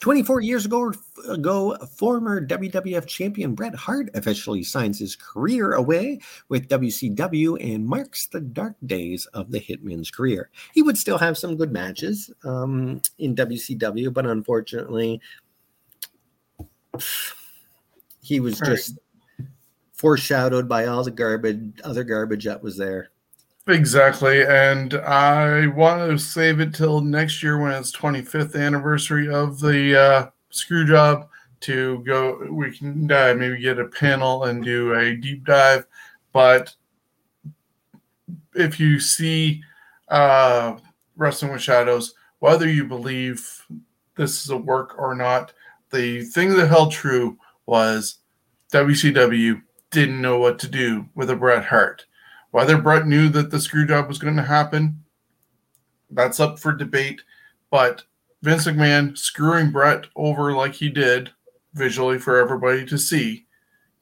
[0.00, 0.92] 24 years ago,
[1.28, 8.26] ago, former WWF champion Bret Hart officially signs his career away with WCW and marks
[8.26, 10.50] the dark days of the Hitman's career.
[10.72, 15.20] He would still have some good matches um, in WCW, but unfortunately,
[18.22, 18.98] he was just
[19.92, 23.10] foreshadowed by all the garbage, other garbage that was there.
[23.70, 24.42] Exactly.
[24.44, 30.00] And I want to save it till next year when it's 25th anniversary of the
[30.00, 31.28] uh, screw job
[31.60, 32.48] to go.
[32.50, 35.86] We can uh, maybe get a panel and do a deep dive.
[36.32, 36.74] But
[38.54, 39.62] if you see
[40.08, 40.78] uh,
[41.16, 43.66] Wrestling with Shadows, whether you believe
[44.16, 45.52] this is a work or not,
[45.92, 48.16] the thing that held true was
[48.72, 52.06] WCW didn't know what to do with a Bret Hart.
[52.50, 55.04] Whether Bret knew that the screw job was going to happen,
[56.10, 57.22] that's up for debate.
[57.70, 58.02] But
[58.42, 61.30] Vince McMahon screwing Bret over like he did,
[61.74, 63.46] visually for everybody to see,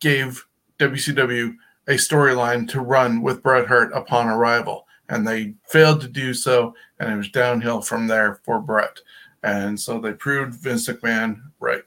[0.00, 0.46] gave
[0.78, 1.54] WCW
[1.86, 4.86] a storyline to run with Bret Hart upon arrival.
[5.10, 9.00] And they failed to do so, and it was downhill from there for Bret.
[9.42, 11.84] And so they proved Vince McMahon right.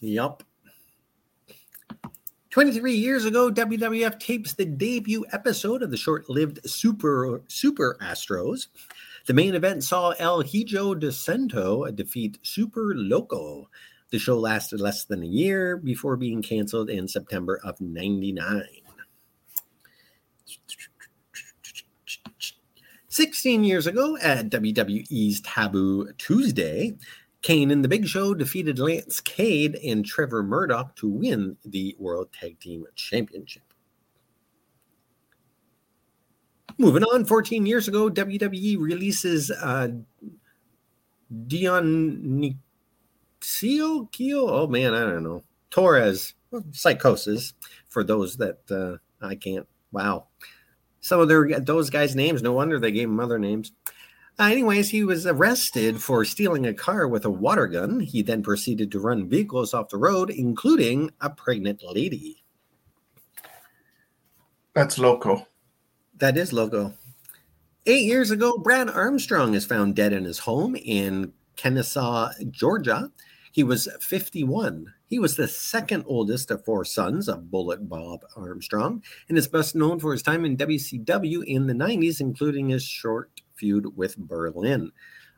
[0.00, 0.42] Yep.
[2.54, 8.68] 23 years ago, WWF tapes the debut episode of the short-lived Super Super Astros.
[9.26, 13.68] The main event saw El Hijo de Santo defeat Super Loco.
[14.12, 18.62] The show lasted less than a year before being canceled in September of 99.
[23.08, 26.94] 16 years ago at WWE's Taboo Tuesday,
[27.44, 32.28] Kane and the Big Show defeated Lance Cade and Trevor Murdoch to win the World
[32.32, 33.62] Tag Team Championship.
[36.78, 39.88] Moving on, 14 years ago, WWE releases uh,
[41.46, 42.58] Dion
[43.42, 46.32] Kio, oh man, I don't know, Torres,
[46.70, 47.52] Psicosis,
[47.90, 50.28] for those that uh, I can't, wow.
[51.02, 53.72] Some of their those guys' names, no wonder they gave them other names.
[54.36, 58.00] Uh, anyways, he was arrested for stealing a car with a water gun.
[58.00, 62.42] He then proceeded to run vehicles off the road, including a pregnant lady.
[64.74, 65.46] That's loco.
[66.16, 66.94] That is loco.
[67.86, 73.12] Eight years ago, Brad Armstrong is found dead in his home in Kennesaw, Georgia.
[73.54, 74.92] He was 51.
[75.06, 79.76] He was the second oldest of four sons of Bullet Bob Armstrong and is best
[79.76, 84.90] known for his time in WCW in the 90s, including his short feud with Berlyn.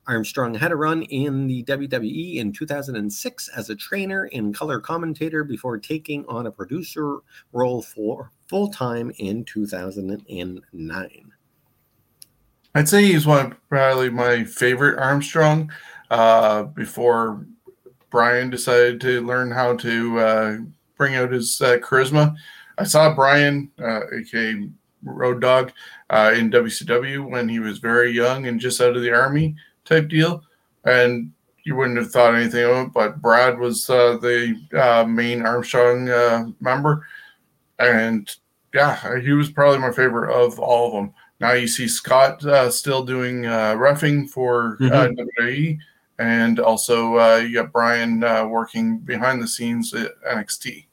[0.07, 5.45] Armstrong had a run in the WWE in 2006 as a trainer and color commentator
[5.45, 7.19] before taking on a producer
[7.53, 11.33] role for full time in 2009.
[12.75, 15.71] I'd say he's one of probably my favorite Armstrong.
[16.09, 17.45] Uh, before
[18.17, 20.57] Brian decided to learn how to uh,
[20.97, 22.35] bring out his uh, charisma,
[22.79, 24.67] I saw Brian, aka uh,
[25.03, 25.71] Road Dog,
[26.09, 30.09] uh, in WCW when he was very young and just out of the army type
[30.09, 30.43] deal,
[30.87, 31.31] and
[31.65, 32.95] you wouldn't have thought anything of it.
[32.95, 37.07] But Brad was uh, the uh, main Armstrong uh, member,
[37.79, 38.35] and
[38.73, 41.15] yeah, he was probably my favorite of all of them.
[41.39, 45.21] Now you see Scott uh, still doing uh, refing for mm-hmm.
[45.45, 45.79] WWE,
[46.19, 50.87] and also you got Brian working behind the scenes at NXT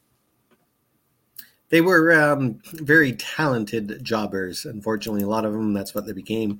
[1.73, 4.63] they were um, very talented jobbers.
[4.65, 6.59] Unfortunately, a lot of them that's what they became.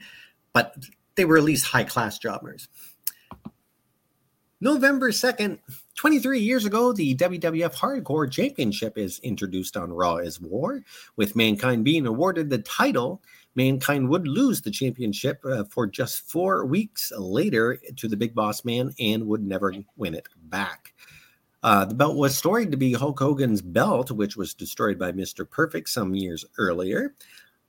[0.54, 0.76] But
[1.14, 2.68] they were at least high class jobbers.
[4.60, 5.60] November 2nd,
[5.98, 10.84] 23 years ago, the WWF Hardcore Championship is introduced on Raw is War,
[11.16, 13.22] with Mankind being awarded the title.
[13.56, 18.66] Mankind would lose the championship uh, for just four weeks later to the Big Boss
[18.66, 20.94] Man and would never win it back.
[21.62, 25.50] Uh, the belt was storied to be Hulk Hogan's belt, which was destroyed by Mr.
[25.50, 27.16] Perfect some years earlier,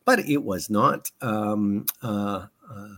[0.05, 1.11] but it was not.
[1.21, 2.89] Um, uh, uh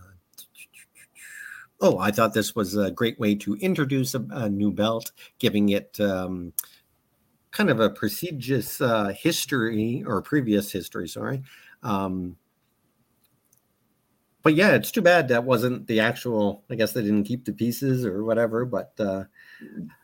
[1.81, 5.69] oh, I thought this was a great way to introduce a, a new belt, giving
[5.69, 6.53] it um,
[7.51, 11.43] kind of a prestigious uh, history or previous history, sorry.
[11.83, 12.37] Um,
[14.47, 16.63] but yeah, it's too bad that wasn't the actual.
[16.69, 18.63] I guess they didn't keep the pieces or whatever.
[18.63, 19.25] But uh,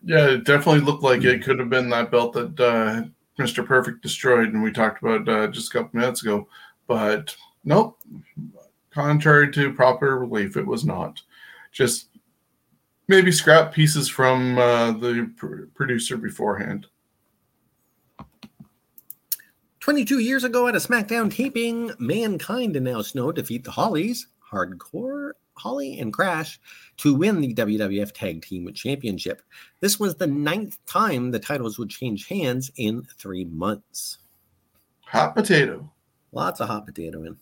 [0.03, 3.03] yeah, it definitely looked like it could have been that belt that uh,
[3.37, 6.49] Mister Perfect destroyed, and we talked about uh, just a couple minutes ago.
[6.87, 7.33] But
[7.63, 8.01] nope,
[8.91, 11.21] contrary to proper relief, it was not
[11.71, 12.09] just
[13.07, 16.87] maybe scrap pieces from uh, the pr- producer beforehand.
[19.79, 25.31] 22 years ago at a SmackDown taping, Mankind and Al Snow defeat the Hollys, Hardcore,
[25.55, 26.59] Holly, and Crash
[26.97, 29.41] to win the WWF Tag Team Championship.
[29.79, 34.19] This was the ninth time the titles would change hands in three months.
[35.05, 35.91] Hot potato.
[36.31, 37.37] Lots of hot potato in.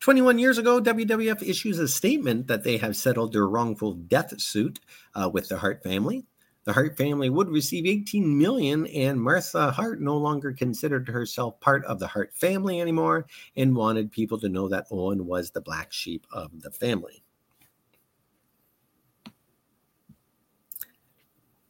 [0.00, 4.80] 21 years ago, WWF issues a statement that they have settled their wrongful death suit
[5.14, 6.24] uh, with the Hart family.
[6.64, 11.84] The Hart family would receive 18 million, and Martha Hart no longer considered herself part
[11.86, 15.92] of the Hart family anymore and wanted people to know that Owen was the black
[15.92, 17.24] sheep of the family.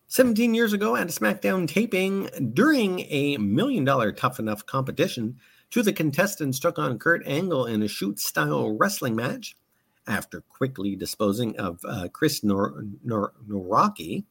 [0.08, 5.38] 17 years ago at a SmackDown taping during a million dollar tough enough competition,
[5.72, 9.56] Two of the contestants took on Kurt Angle in a shoot style wrestling match.
[10.06, 14.24] After quickly disposing of uh, Chris Nor- Nor- Noraki,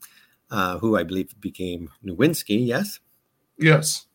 [0.52, 3.00] uh, who I believe became Nowinski, yes?
[3.58, 4.06] Yes.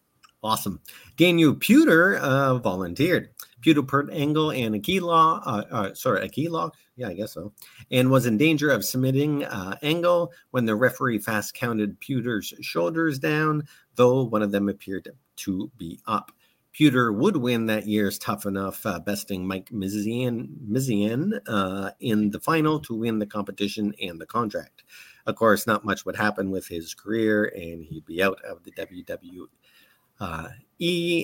[0.43, 0.80] Awesome.
[1.16, 3.30] Daniel Puder uh, volunteered.
[3.62, 7.53] Puder put Angle and Aquila, uh, uh, sorry, Aquila, yeah, I guess so,
[7.91, 13.18] and was in danger of submitting uh, Angle when the referee fast counted Puder's shoulders
[13.18, 13.66] down,
[13.97, 16.30] though one of them appeared to be up.
[16.78, 22.39] Puder would win that year's Tough Enough, uh, besting Mike Mizian, Mizian uh, in the
[22.39, 24.84] final to win the competition and the contract.
[25.26, 28.72] Of course, not much would happen with his career, and he'd be out of the
[28.72, 29.48] WWE.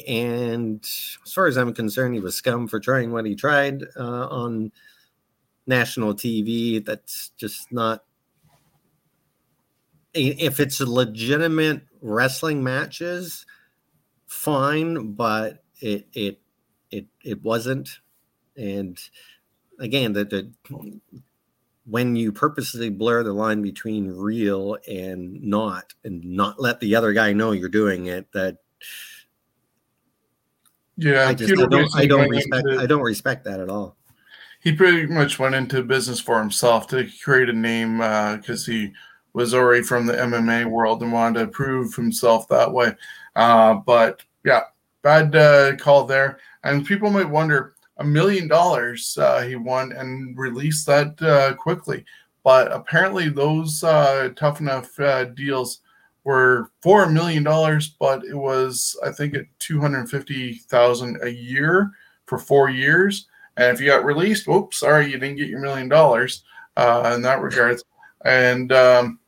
[0.09, 4.27] And as far as I'm concerned, he was scum for trying what he tried uh,
[4.29, 4.73] on
[5.67, 6.85] national TV.
[6.85, 8.05] That's just not
[10.15, 13.47] if it's legitimate wrestling matches,
[14.27, 16.41] fine, but it it
[16.91, 18.01] it it wasn't.
[18.57, 18.99] And
[19.79, 20.53] again, that the
[21.85, 27.13] when you purposely blur the line between real and not, and not let the other
[27.13, 28.59] guy know you're doing it, that
[30.97, 33.97] yeah, I just I don't, I don't respect into, I don't respect that at all.
[34.61, 38.93] He pretty much went into business for himself to create a name because uh, he
[39.33, 42.95] was already from the MMA world and wanted to prove himself that way.
[43.35, 44.61] Uh, but yeah,
[45.03, 46.39] bad uh, call there.
[46.63, 52.05] And people might wonder a million dollars uh, he won and released that uh, quickly.
[52.45, 54.91] But apparently, those uh, tough enough
[55.35, 55.81] deals
[56.25, 61.29] were four million dollars, but it was I think at two hundred fifty thousand a
[61.29, 61.91] year
[62.27, 63.29] for four years.
[63.57, 66.45] And if you got released, whoops, sorry, you didn't get your million dollars
[66.77, 67.85] uh, in that regards.
[68.25, 69.19] And um,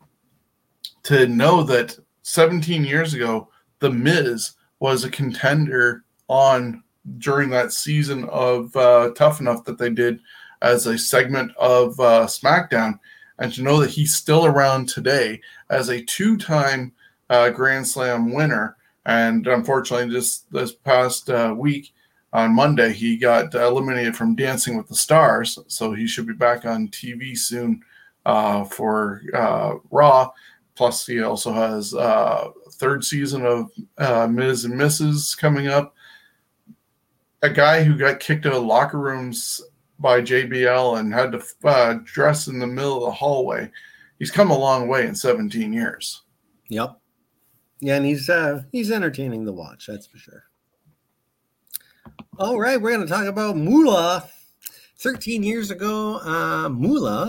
[1.05, 3.49] to know that 17 years ago,
[3.81, 6.83] The Miz was a contender on
[7.19, 10.21] during that season of uh, Tough Enough that they did
[10.63, 12.99] as a segment of uh, SmackDown,
[13.39, 16.93] and to know that he's still around today as a two-time
[17.29, 18.77] uh, Grand Slam winner.
[19.07, 21.93] And unfortunately, just this past uh, week
[22.33, 26.65] on Monday, he got eliminated from Dancing with the Stars, so he should be back
[26.65, 27.83] on TV soon
[28.25, 30.31] uh, for uh, Raw.
[30.75, 31.93] Plus, he also has
[32.73, 33.71] third season of
[34.31, 35.37] Miz and Mrs.
[35.37, 35.94] coming up
[37.45, 39.61] a guy who got kicked out of locker rooms
[39.99, 43.71] by JBL and had to uh, dress in the middle of the hallway.
[44.19, 46.23] He's come a long way in 17 years.
[46.71, 46.99] Yep.
[47.81, 50.45] Yeah, and he's uh he's entertaining to watch, that's for sure.
[52.39, 54.29] All right, we're going to talk about Moolah.
[54.99, 56.69] 13 years ago, uh,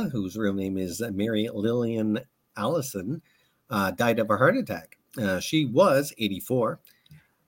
[0.09, 2.19] whose real name is Mary Lillian
[2.55, 3.21] Allison,
[3.69, 4.97] uh, died of a heart attack.
[5.21, 6.79] Uh, she was 84.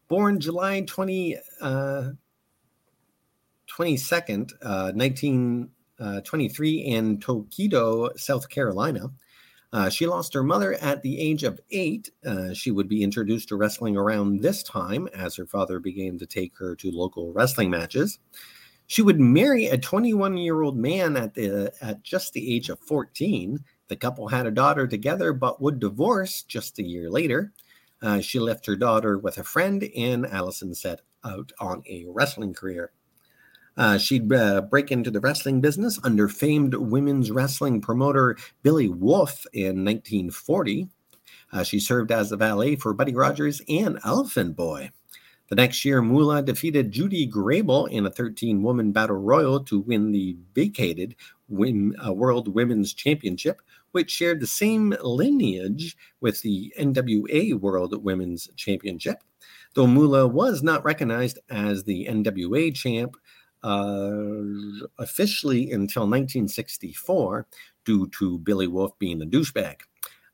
[0.09, 2.09] Born July 20, uh,
[3.78, 9.11] 22nd, uh, 1923, uh, in Toledo, South Carolina.
[9.73, 12.09] Uh, she lost her mother at the age of eight.
[12.25, 16.25] Uh, she would be introduced to wrestling around this time as her father began to
[16.25, 18.17] take her to local wrestling matches.
[18.88, 22.80] She would marry a 21 year old man at, the, at just the age of
[22.80, 23.59] 14.
[23.89, 27.51] The couple had a daughter together but would divorce just a year later.
[28.01, 32.53] Uh, she left her daughter with a friend, and Allison set out on a wrestling
[32.53, 32.91] career.
[33.78, 39.45] Uh, she'd uh, break into the wrestling business under famed women's wrestling promoter Billy Wolfe
[39.53, 40.89] in 1940.
[41.53, 44.89] Uh, she served as a valet for Buddy Rogers and Elephant Boy.
[45.49, 50.11] The next year, Moolah defeated Judy Grable in a 13 woman battle royal to win
[50.11, 51.15] the vacated
[51.49, 53.61] uh, World Women's Championship,
[53.91, 59.23] which shared the same lineage with the NWA World Women's Championship.
[59.73, 63.15] Though Moolah was not recognized as the NWA champ,
[63.64, 67.47] uh, officially until 1964
[67.86, 69.78] due to Billy Wolfe being a douchebag.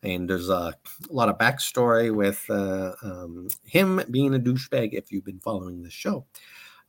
[0.01, 0.75] And there's a,
[1.09, 5.89] lot of backstory with uh, um, him being a douchebag if you've been following the
[5.89, 6.25] show.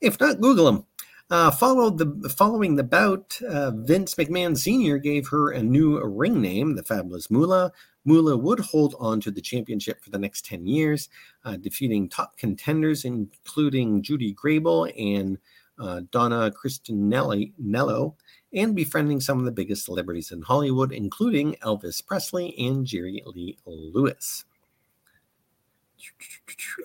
[0.01, 0.85] If not, Google him.
[1.31, 4.99] Uh, followed the following the bout, uh, Vince McMahon Sr.
[4.99, 7.73] gave her a new ring name, the Fabulous Moolah.
[8.05, 11.09] Moolah would hold on to the championship for the next 10 years,
[11.45, 15.39] uh, defeating top contenders, including Judy Grable and
[15.79, 18.15] uh, Donna Christanello,
[18.53, 23.59] and befriending some of the biggest celebrities in Hollywood, including Elvis Presley and Jerry Lee
[23.67, 24.45] Lewis.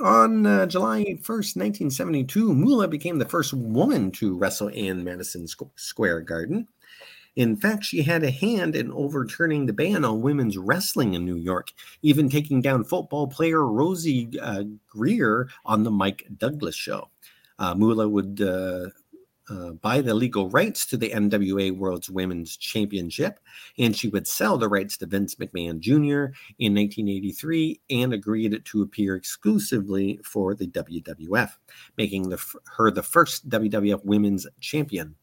[0.01, 6.21] On uh, July 1st, 1972, Moolah became the first woman to wrestle in Madison Square
[6.21, 6.67] Garden.
[7.35, 11.35] In fact, she had a hand in overturning the ban on women's wrestling in New
[11.37, 11.71] York,
[12.01, 17.09] even taking down football player Rosey uh, Grier on the Mike Douglas show.
[17.59, 18.87] Uh, Moolah would uh,
[19.49, 23.39] uh, buy the legal rights to the NWA World's Women's Championship,
[23.77, 26.33] and she would sell the rights to Vince McMahon Jr.
[26.59, 31.51] in 1983 and agreed to appear exclusively for the WWF,
[31.97, 32.43] making the,
[32.77, 35.15] her the first WWF Women's Champion.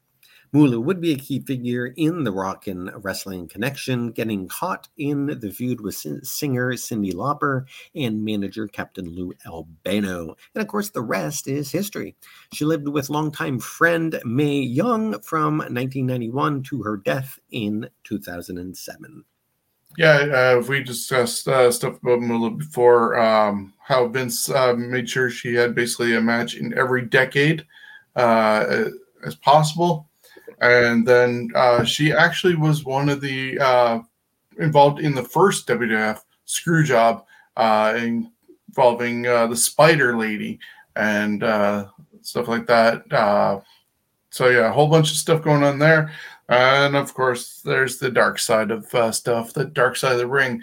[0.57, 5.27] Moolah would be a key figure in the rock and wrestling connection, getting caught in
[5.27, 10.35] the feud with singer Cyndi Lauper and manager Captain Lou Albano.
[10.55, 12.17] And of course, the rest is history.
[12.55, 19.25] She lived with longtime friend Mae Young from 1991 to her death in 2007.
[19.99, 25.29] Yeah, uh, we discussed uh, stuff about Moolah before, um, how Vince uh, made sure
[25.29, 27.67] she had basically a match in every decade
[28.15, 28.87] uh,
[29.23, 30.09] as possible
[30.61, 34.01] and then uh, she actually was one of the uh,
[34.59, 37.25] involved in the first WWF screw job
[37.57, 37.99] uh,
[38.69, 40.59] involving uh, the Spider Lady
[40.95, 41.87] and uh,
[42.23, 43.05] stuff like that.
[44.31, 46.13] So yeah, a whole bunch of stuff going on there.
[46.49, 49.53] And of course, there's the dark side of stuff.
[49.53, 50.63] The dark side of the ring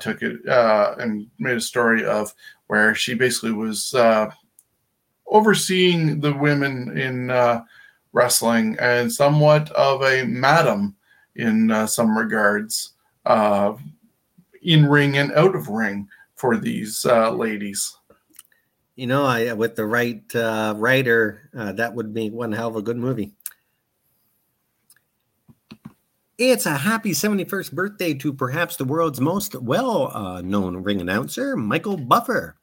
[0.00, 2.34] took it and made a story of
[2.66, 3.94] where she basically was
[5.28, 7.62] overseeing the women in uh,
[8.12, 10.96] wrestling and somewhat of a madam
[11.36, 12.94] in uh, some regards,
[13.26, 13.74] uh,
[14.62, 17.96] in ring and out of ring for these uh, ladies.
[18.96, 22.82] You know, I uh, with the right writer, that would be one hell of a
[22.82, 23.32] good movie.
[26.38, 31.56] It's a happy 71st birthday to perhaps the world's most well uh, known ring announcer,
[31.56, 32.54] Michael Buffer.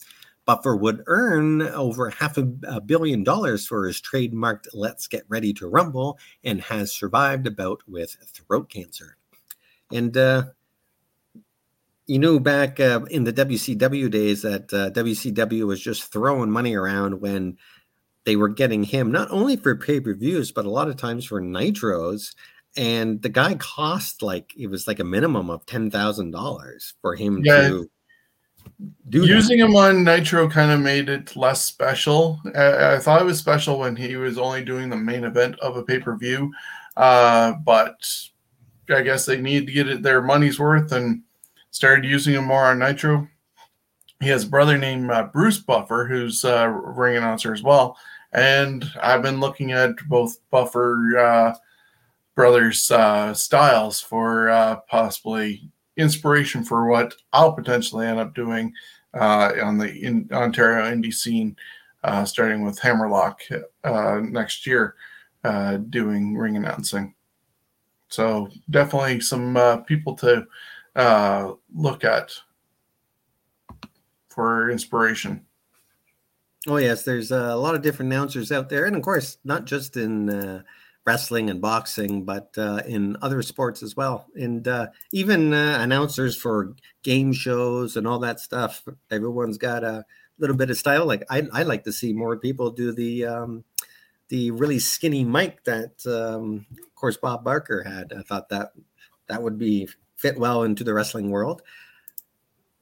[0.45, 5.53] Buffer would earn over half a, a billion dollars for his trademarked Let's Get Ready
[5.53, 9.17] to Rumble and has survived a bout with throat cancer.
[9.91, 10.43] And, uh,
[12.07, 16.75] you know, back uh, in the WCW days, that uh, WCW was just throwing money
[16.75, 17.57] around when
[18.25, 21.25] they were getting him not only for pay per views, but a lot of times
[21.25, 22.33] for nitros
[22.77, 27.15] and the guy cost like it was like a minimum of ten thousand dollars for
[27.15, 27.69] him yeah.
[27.69, 27.89] to
[29.09, 29.65] do using that.
[29.65, 32.41] him on Nitro kind of made it less special.
[32.55, 35.77] I, I, thought it was special when he was only doing the main event of
[35.77, 36.51] a pay per view,
[36.97, 37.95] uh, but
[38.89, 41.21] I guess they need to get it their money's worth and
[41.71, 43.27] started using him more on Nitro.
[44.21, 47.97] He has a brother named uh, Bruce Buffer, who's a ring announcer as well.
[48.31, 51.53] And I've been looking at both Buffer uh,
[52.33, 58.73] brothers' uh, styles for uh, possibly inspiration for what I'll potentially end up doing
[59.13, 61.55] uh, on the in Ontario indie scene,
[62.03, 63.41] uh, starting with Hammerlock
[63.83, 64.95] uh, next year,
[65.43, 67.13] uh, doing ring announcing.
[68.09, 70.45] So definitely some people to
[71.73, 72.31] look at
[74.29, 75.45] for inspiration.
[76.67, 79.97] Oh yes, there's a lot of different announcers out there, and of course, not just
[79.97, 80.63] in
[81.05, 86.35] wrestling and boxing, but uh, in other sports as well, and uh, even uh, announcers
[86.35, 88.83] for game shows and all that stuff.
[89.11, 90.03] Everyone's got a
[90.39, 91.05] little bit of style.
[91.05, 93.63] Like I, I like to see more people do the um,
[94.29, 98.11] the really skinny mic that, um, of course, Bob Barker had.
[98.17, 98.71] I thought that
[99.27, 99.87] that would be
[100.17, 101.61] fit well into the wrestling world.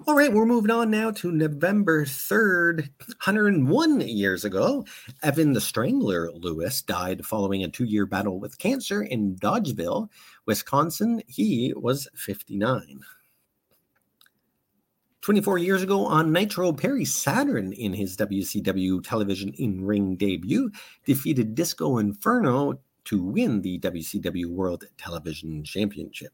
[0.06, 4.86] All right, we're moving on now to November 3rd, 101 years ago.
[5.22, 10.10] Evan the Strangler Lewis died following a two year battle with cancer in Dodgeville,
[10.46, 11.22] Wisconsin.
[11.28, 13.00] He was 59.
[15.22, 20.70] 24 years ago on Nitro, Perry Saturn, in his WCW television in ring debut,
[21.06, 26.34] defeated Disco Inferno to win the WCW World Television Championship.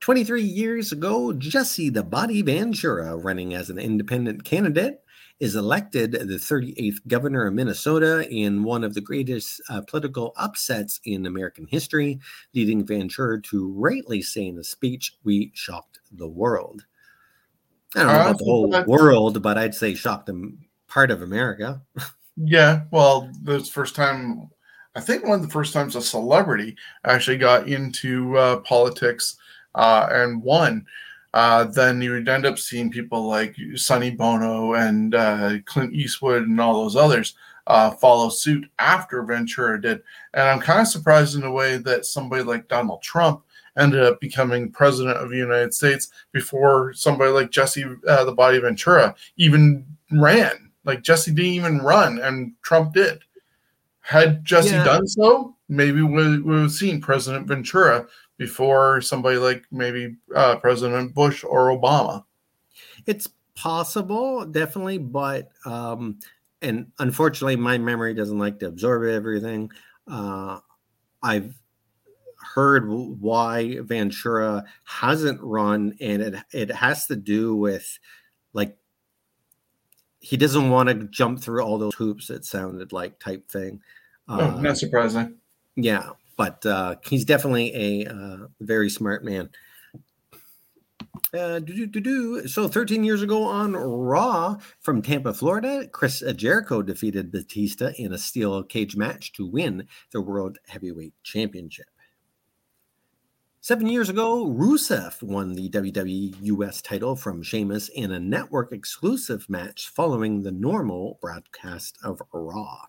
[0.00, 5.02] 23 years ago, Jesse the Body Ventura, running as an independent candidate,
[5.40, 11.00] is elected the 38th governor of Minnesota in one of the greatest uh, political upsets
[11.04, 12.18] in American history,
[12.54, 16.84] leading Ventura to rightly say in a speech, We shocked the world.
[17.94, 21.80] I don't know about the whole world, but I'd say shocked them part of America.
[22.36, 24.50] yeah, well, this first time,
[24.94, 29.36] I think one of the first times a celebrity actually got into uh, politics
[29.74, 30.86] uh, and won,
[31.34, 36.42] uh, then you would end up seeing people like Sonny Bono and uh, Clint Eastwood
[36.42, 37.34] and all those others
[37.68, 40.02] uh, follow suit after Ventura did.
[40.34, 43.42] And I'm kind of surprised in a way that somebody like Donald Trump
[43.76, 48.58] ended up becoming president of the United States before somebody like Jesse uh, the Body
[48.58, 50.70] Ventura even ran.
[50.84, 53.20] Like Jesse didn't even run, and Trump did.
[54.00, 54.84] Had Jesse yeah.
[54.84, 58.06] done so, maybe we would have seen President Ventura
[58.38, 62.24] before somebody like maybe uh, President Bush or Obama.
[63.06, 66.18] It's possible, definitely, but um,
[66.62, 69.70] and unfortunately, my memory doesn't like to absorb everything.
[70.06, 70.60] Uh,
[71.22, 71.54] I've
[72.54, 77.98] heard why Ventura hasn't run, and it it has to do with
[78.52, 78.76] like
[80.20, 82.30] he doesn't want to jump through all those hoops.
[82.30, 83.80] It sounded like type thing.
[84.28, 85.36] Oh, uh, not surprising.
[85.76, 89.50] Yeah, but uh, he's definitely a uh, very smart man.
[91.34, 91.60] Uh,
[92.46, 98.18] so 13 years ago on Raw from Tampa, Florida, Chris Jericho defeated Batista in a
[98.18, 101.88] steel cage match to win the World Heavyweight Championship.
[103.60, 109.50] Seven years ago, Rusev won the WWE US title from Sheamus in a network exclusive
[109.50, 112.86] match following the normal broadcast of Raw.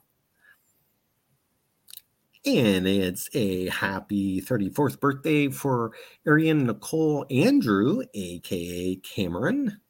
[2.46, 5.92] And it's a happy 34th birthday for
[6.26, 9.82] Ariane Nicole Andrew, aka Cameron.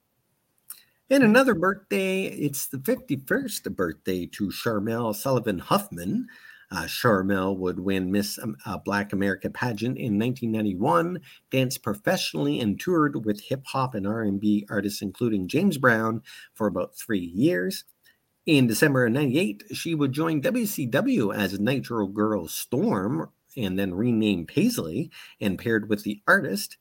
[1.11, 6.27] And another birthday, it's the 51st birthday to Sharmell Sullivan Huffman.
[6.71, 11.19] Uh, Sharmell would win Miss um, uh, Black America pageant in 1991,
[11.51, 16.21] danced professionally and toured with hip hop and R&B artists including James Brown
[16.53, 17.85] for about 3 years.
[18.49, 24.47] In December of 98, she would join WCW as Nitro Girl Storm and then renamed
[24.47, 26.77] Paisley and paired with the artist.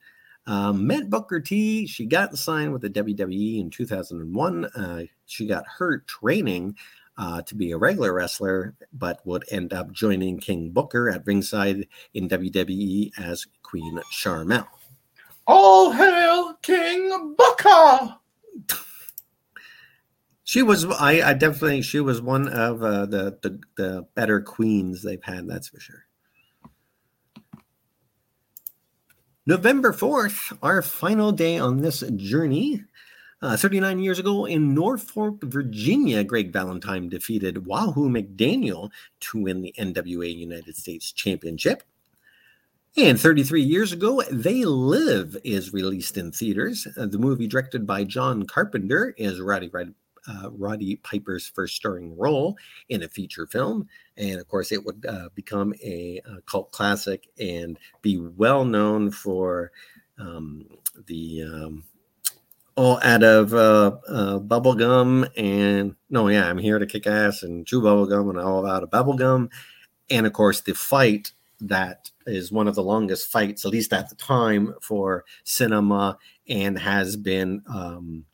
[0.46, 1.86] Um, met Booker T.
[1.86, 4.64] She got signed with the WWE in 2001.
[4.64, 6.74] Uh, she got her training
[7.18, 11.86] uh, to be a regular wrestler, but would end up joining King Booker at ringside
[12.14, 14.68] in WWE as Queen Sharmell.
[15.46, 18.16] All hail King Booker!
[20.48, 25.02] She was, I, I definitely, she was one of uh, the, the the better queens
[25.02, 25.46] they've had.
[25.46, 26.06] That's for sure.
[29.44, 32.82] November 4th, our final day on this journey.
[33.42, 38.88] Uh, 39 years ago in Norfolk, Virginia, Greg Valentine defeated Wahoo McDaniel
[39.20, 41.82] to win the NWA United States Championship.
[42.96, 46.88] And 33 years ago, They Live is released in theaters.
[46.96, 49.68] Uh, the movie, directed by John Carpenter, is Roddy
[50.28, 52.56] uh, Roddy Piper's first starring role
[52.88, 53.88] in a feature film.
[54.16, 59.10] And of course, it would uh, become a, a, cult classic and be well known
[59.10, 59.72] for
[60.18, 60.66] um,
[61.06, 61.84] the um,
[62.76, 67.66] all out of uh, uh, bubblegum and no, yeah, I'm here to kick ass and
[67.66, 69.50] chew bubblegum and all out of bubblegum.
[70.10, 74.08] And of course, the fight that is one of the longest fights, at least at
[74.08, 76.18] the time, for cinema
[76.48, 78.24] and has been um,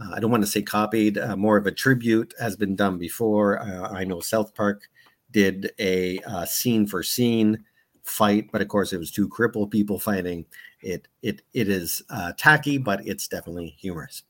[0.00, 2.98] uh, I don't want to say copied, uh, more of a tribute has been done
[2.98, 3.60] before.
[3.60, 4.88] Uh, I know South Park
[5.30, 7.64] did a uh, scene for scene
[8.02, 10.46] fight, but of course it was two crippled people fighting.
[10.82, 14.22] It it it is uh, tacky, but it's definitely humorous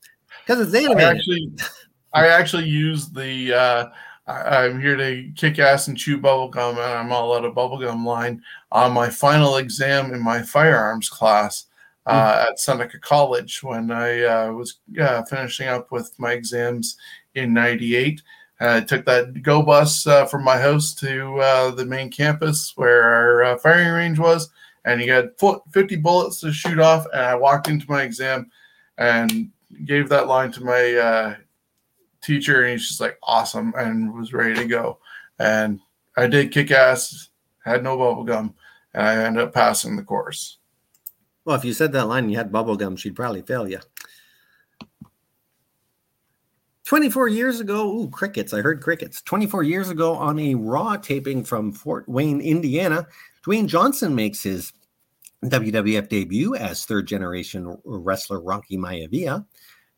[0.45, 1.05] because it's animated.
[1.05, 1.53] I actually,
[2.13, 3.89] I actually use the uh,
[4.27, 8.05] I, am here to kick ass and chew bubblegum, and I'm all out of bubblegum
[8.05, 8.43] line
[8.73, 11.67] on my final exam in my firearms class
[12.07, 16.97] uh, at Seneca College when I uh, was uh, finishing up with my exams
[17.35, 18.23] in '98.
[18.63, 23.05] I took that go bus uh, from my house to uh, the main campus where
[23.05, 24.51] our uh, firing range was,
[24.85, 25.31] and you had
[25.73, 27.07] 50 bullets to shoot off.
[27.13, 28.51] And I walked into my exam
[28.99, 29.51] and
[29.87, 31.37] gave that line to my
[32.23, 34.99] teacher, and he's just like, "Awesome!" and was ready to go.
[35.39, 35.81] And
[36.17, 37.31] I did kick ass,
[37.65, 38.55] had no bubble gum,
[38.93, 40.59] and I ended up passing the course.
[41.45, 43.81] Well, if you said that line and you had bubble gum, she'd probably fail you.
[46.85, 48.53] 24 years ago, ooh, crickets.
[48.53, 49.23] I heard crickets.
[49.23, 53.07] 24 years ago on a Raw taping from Fort Wayne, Indiana,
[53.47, 54.73] Dwayne Johnson makes his
[55.45, 59.47] WWF debut as third generation wrestler Rocky Maivia.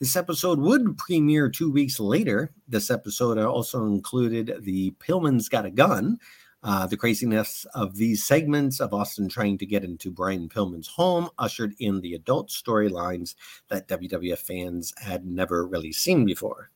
[0.01, 2.53] This episode would premiere two weeks later.
[2.69, 6.19] This episode also included the Pillman's Got a Gun,
[6.63, 11.29] uh, the craziness of these segments of Austin trying to get into Brian Pillman's home
[11.39, 13.35] ushered in the adult storylines
[13.69, 16.71] that WWF fans had never really seen before.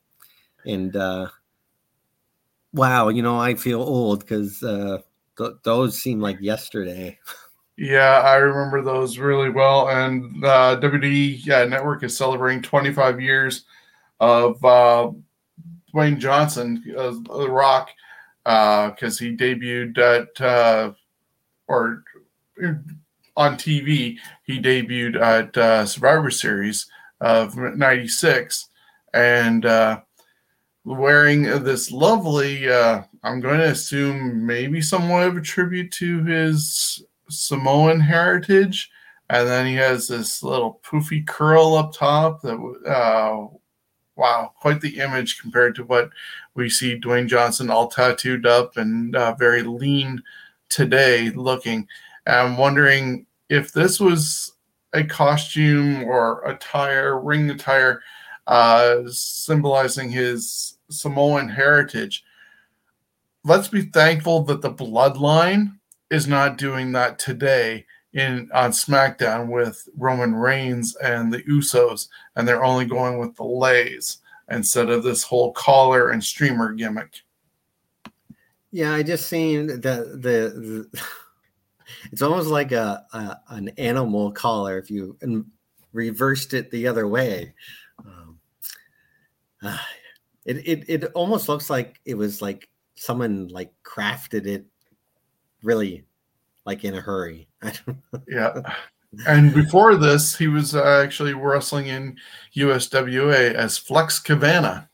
[0.65, 1.27] And uh,
[2.73, 4.99] wow, you know, I feel old because uh,
[5.37, 7.17] th- those seem like yesterday.
[7.77, 9.87] Yeah, I remember those really well.
[9.89, 13.65] And uh, WWE yeah, Network is celebrating 25 years
[14.19, 15.11] of uh,
[15.93, 17.91] Dwayne Johnson, uh, The Rock
[18.47, 20.93] because uh, he debuted at uh,
[21.67, 22.03] or
[23.35, 24.17] on TV.
[24.43, 26.89] He debuted at uh, Survivor Series
[27.19, 28.69] of '96,
[29.13, 29.99] and uh,
[30.85, 32.69] wearing this lovely.
[32.69, 38.89] Uh, I'm going to assume maybe somewhat of a tribute to his Samoan heritage.
[39.29, 42.55] And then he has this little poofy curl up top that
[42.87, 43.56] uh,
[44.17, 46.09] wow, quite the image compared to what
[46.55, 50.21] we see Dwayne Johnson all tattooed up and uh, very lean
[50.69, 51.87] today looking.
[52.25, 54.53] And I'm wondering if this was
[54.93, 58.01] a costume or attire, ring attire,
[58.47, 62.23] uh, symbolizing his Samoan heritage.
[63.43, 65.77] Let's be thankful that the bloodline
[66.09, 67.85] is not doing that today
[68.17, 73.43] in on SmackDown with Roman Reigns and the Usos, and they're only going with the
[73.43, 74.17] lays
[74.49, 77.21] instead of this whole collar and streamer gimmick.
[78.71, 81.01] Yeah, I just seen the the, the
[82.11, 85.15] it's almost like a, a, an animal collar if you
[85.93, 87.53] reversed it the other way.
[87.99, 88.39] Um,
[89.61, 89.77] uh,
[90.45, 94.65] it, it it almost looks like it was like someone like crafted it
[95.61, 96.03] really
[96.67, 97.47] like in a hurry.
[98.27, 98.61] yeah.
[99.25, 102.17] And before this, he was uh, actually wrestling in
[102.57, 104.89] USWA as Flex Kavana.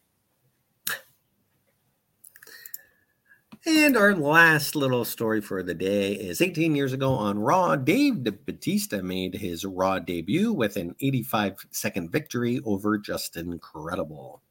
[3.65, 8.23] And our last little story for the day is 18 years ago on Raw, Dave
[8.45, 14.41] Batista made his Raw debut with an 85 second victory over Justin Credible.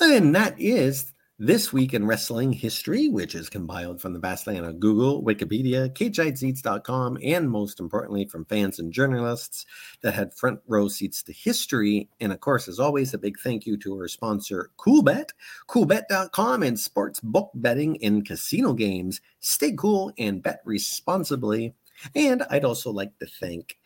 [0.00, 4.64] And that is this Week in Wrestling History, which is compiled from the vast land
[4.64, 9.66] of Google, Wikipedia, CageSideSeats.com, and most importantly, from fans and journalists
[10.02, 12.08] that had front row seats to history.
[12.20, 15.30] And of course, as always, a big thank you to our sponsor, CoolBet,
[15.68, 19.20] CoolBet.com, and sports book betting and casino games.
[19.40, 21.74] Stay cool and bet responsibly.
[22.14, 23.76] And I'd also like to thank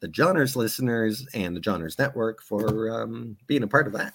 [0.00, 4.12] the Johners listeners and the Johners Network for um, being a part of that.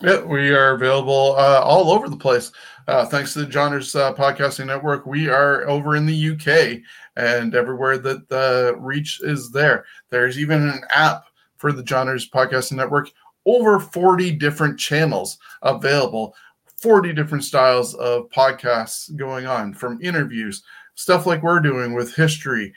[0.00, 2.52] Yeah, we are available uh, all over the place.
[2.86, 6.80] Uh, thanks to the Johners uh, Podcasting Network, we are over in the UK
[7.16, 9.84] and everywhere that the reach is there.
[10.10, 11.24] There's even an app
[11.56, 13.10] for the Johners Podcasting Network.
[13.44, 16.32] Over 40 different channels available,
[16.80, 20.62] 40 different styles of podcasts going on from interviews,
[20.94, 22.72] stuff like we're doing with history,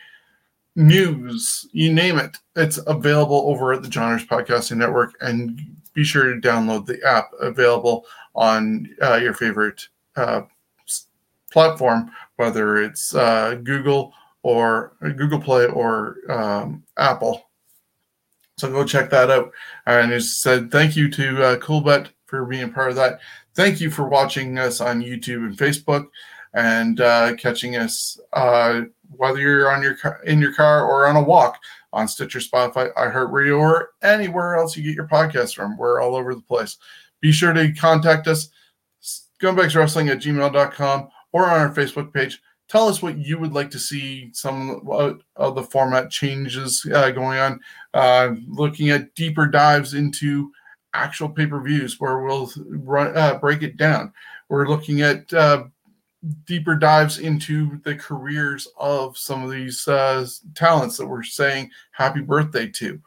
[0.76, 2.38] news, you name it.
[2.56, 5.14] It's available over at the Johners Podcasting Network.
[5.22, 10.42] And be sure to download the app available on uh, your favorite uh,
[11.52, 14.14] platform, whether it's uh, Google
[14.44, 17.50] or uh, Google Play or um, Apple.
[18.58, 19.52] So go check that out.
[19.86, 23.20] And as said, thank you to uh, Coolbet for being part of that.
[23.56, 26.08] Thank you for watching us on YouTube and Facebook
[26.54, 28.82] and uh, catching us uh,
[29.18, 31.60] whether you're on your car, in your car or on a walk
[31.94, 35.78] on Stitcher, Spotify, iHeartRadio, or anywhere else you get your podcasts from.
[35.78, 36.78] We're all over the place.
[37.20, 38.50] Be sure to contact us,
[39.02, 42.42] scumbagswrestling at gmail.com, or on our Facebook page.
[42.68, 44.88] Tell us what you would like to see some
[45.36, 47.60] of the format changes uh, going on.
[47.94, 50.52] Uh, looking at deeper dives into
[50.94, 54.14] actual pay per views where we'll run, uh, break it down.
[54.48, 55.66] We're looking at uh,
[56.46, 62.22] deeper dives into the careers of some of these uh, talents that we're saying happy
[62.22, 62.86] birthday to.
[62.86, 63.02] You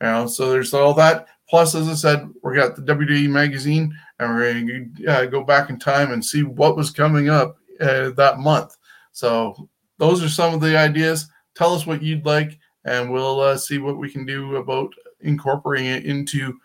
[0.00, 1.28] know, so there's all that.
[1.48, 5.44] Plus, as I said, we got the WWE magazine, and we're going to uh, go
[5.44, 8.76] back in time and see what was coming up uh, that month.
[9.12, 11.28] So those are some of the ideas.
[11.54, 15.86] Tell us what you'd like, and we'll uh, see what we can do about incorporating
[15.86, 16.58] it into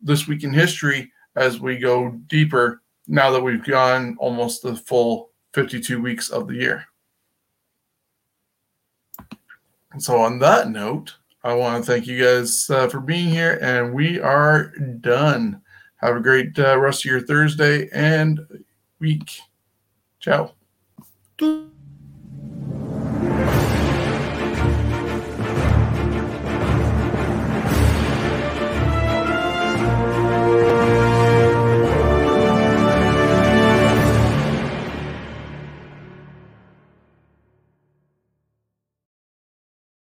[0.00, 2.80] this week in history as we go deeper.
[3.08, 6.86] Now that we've gone almost the full 52 weeks of the year.
[9.98, 13.92] So, on that note, I want to thank you guys uh, for being here, and
[13.92, 15.60] we are done.
[15.96, 18.40] Have a great uh, rest of your Thursday and
[19.00, 19.40] week.
[20.20, 20.52] Ciao.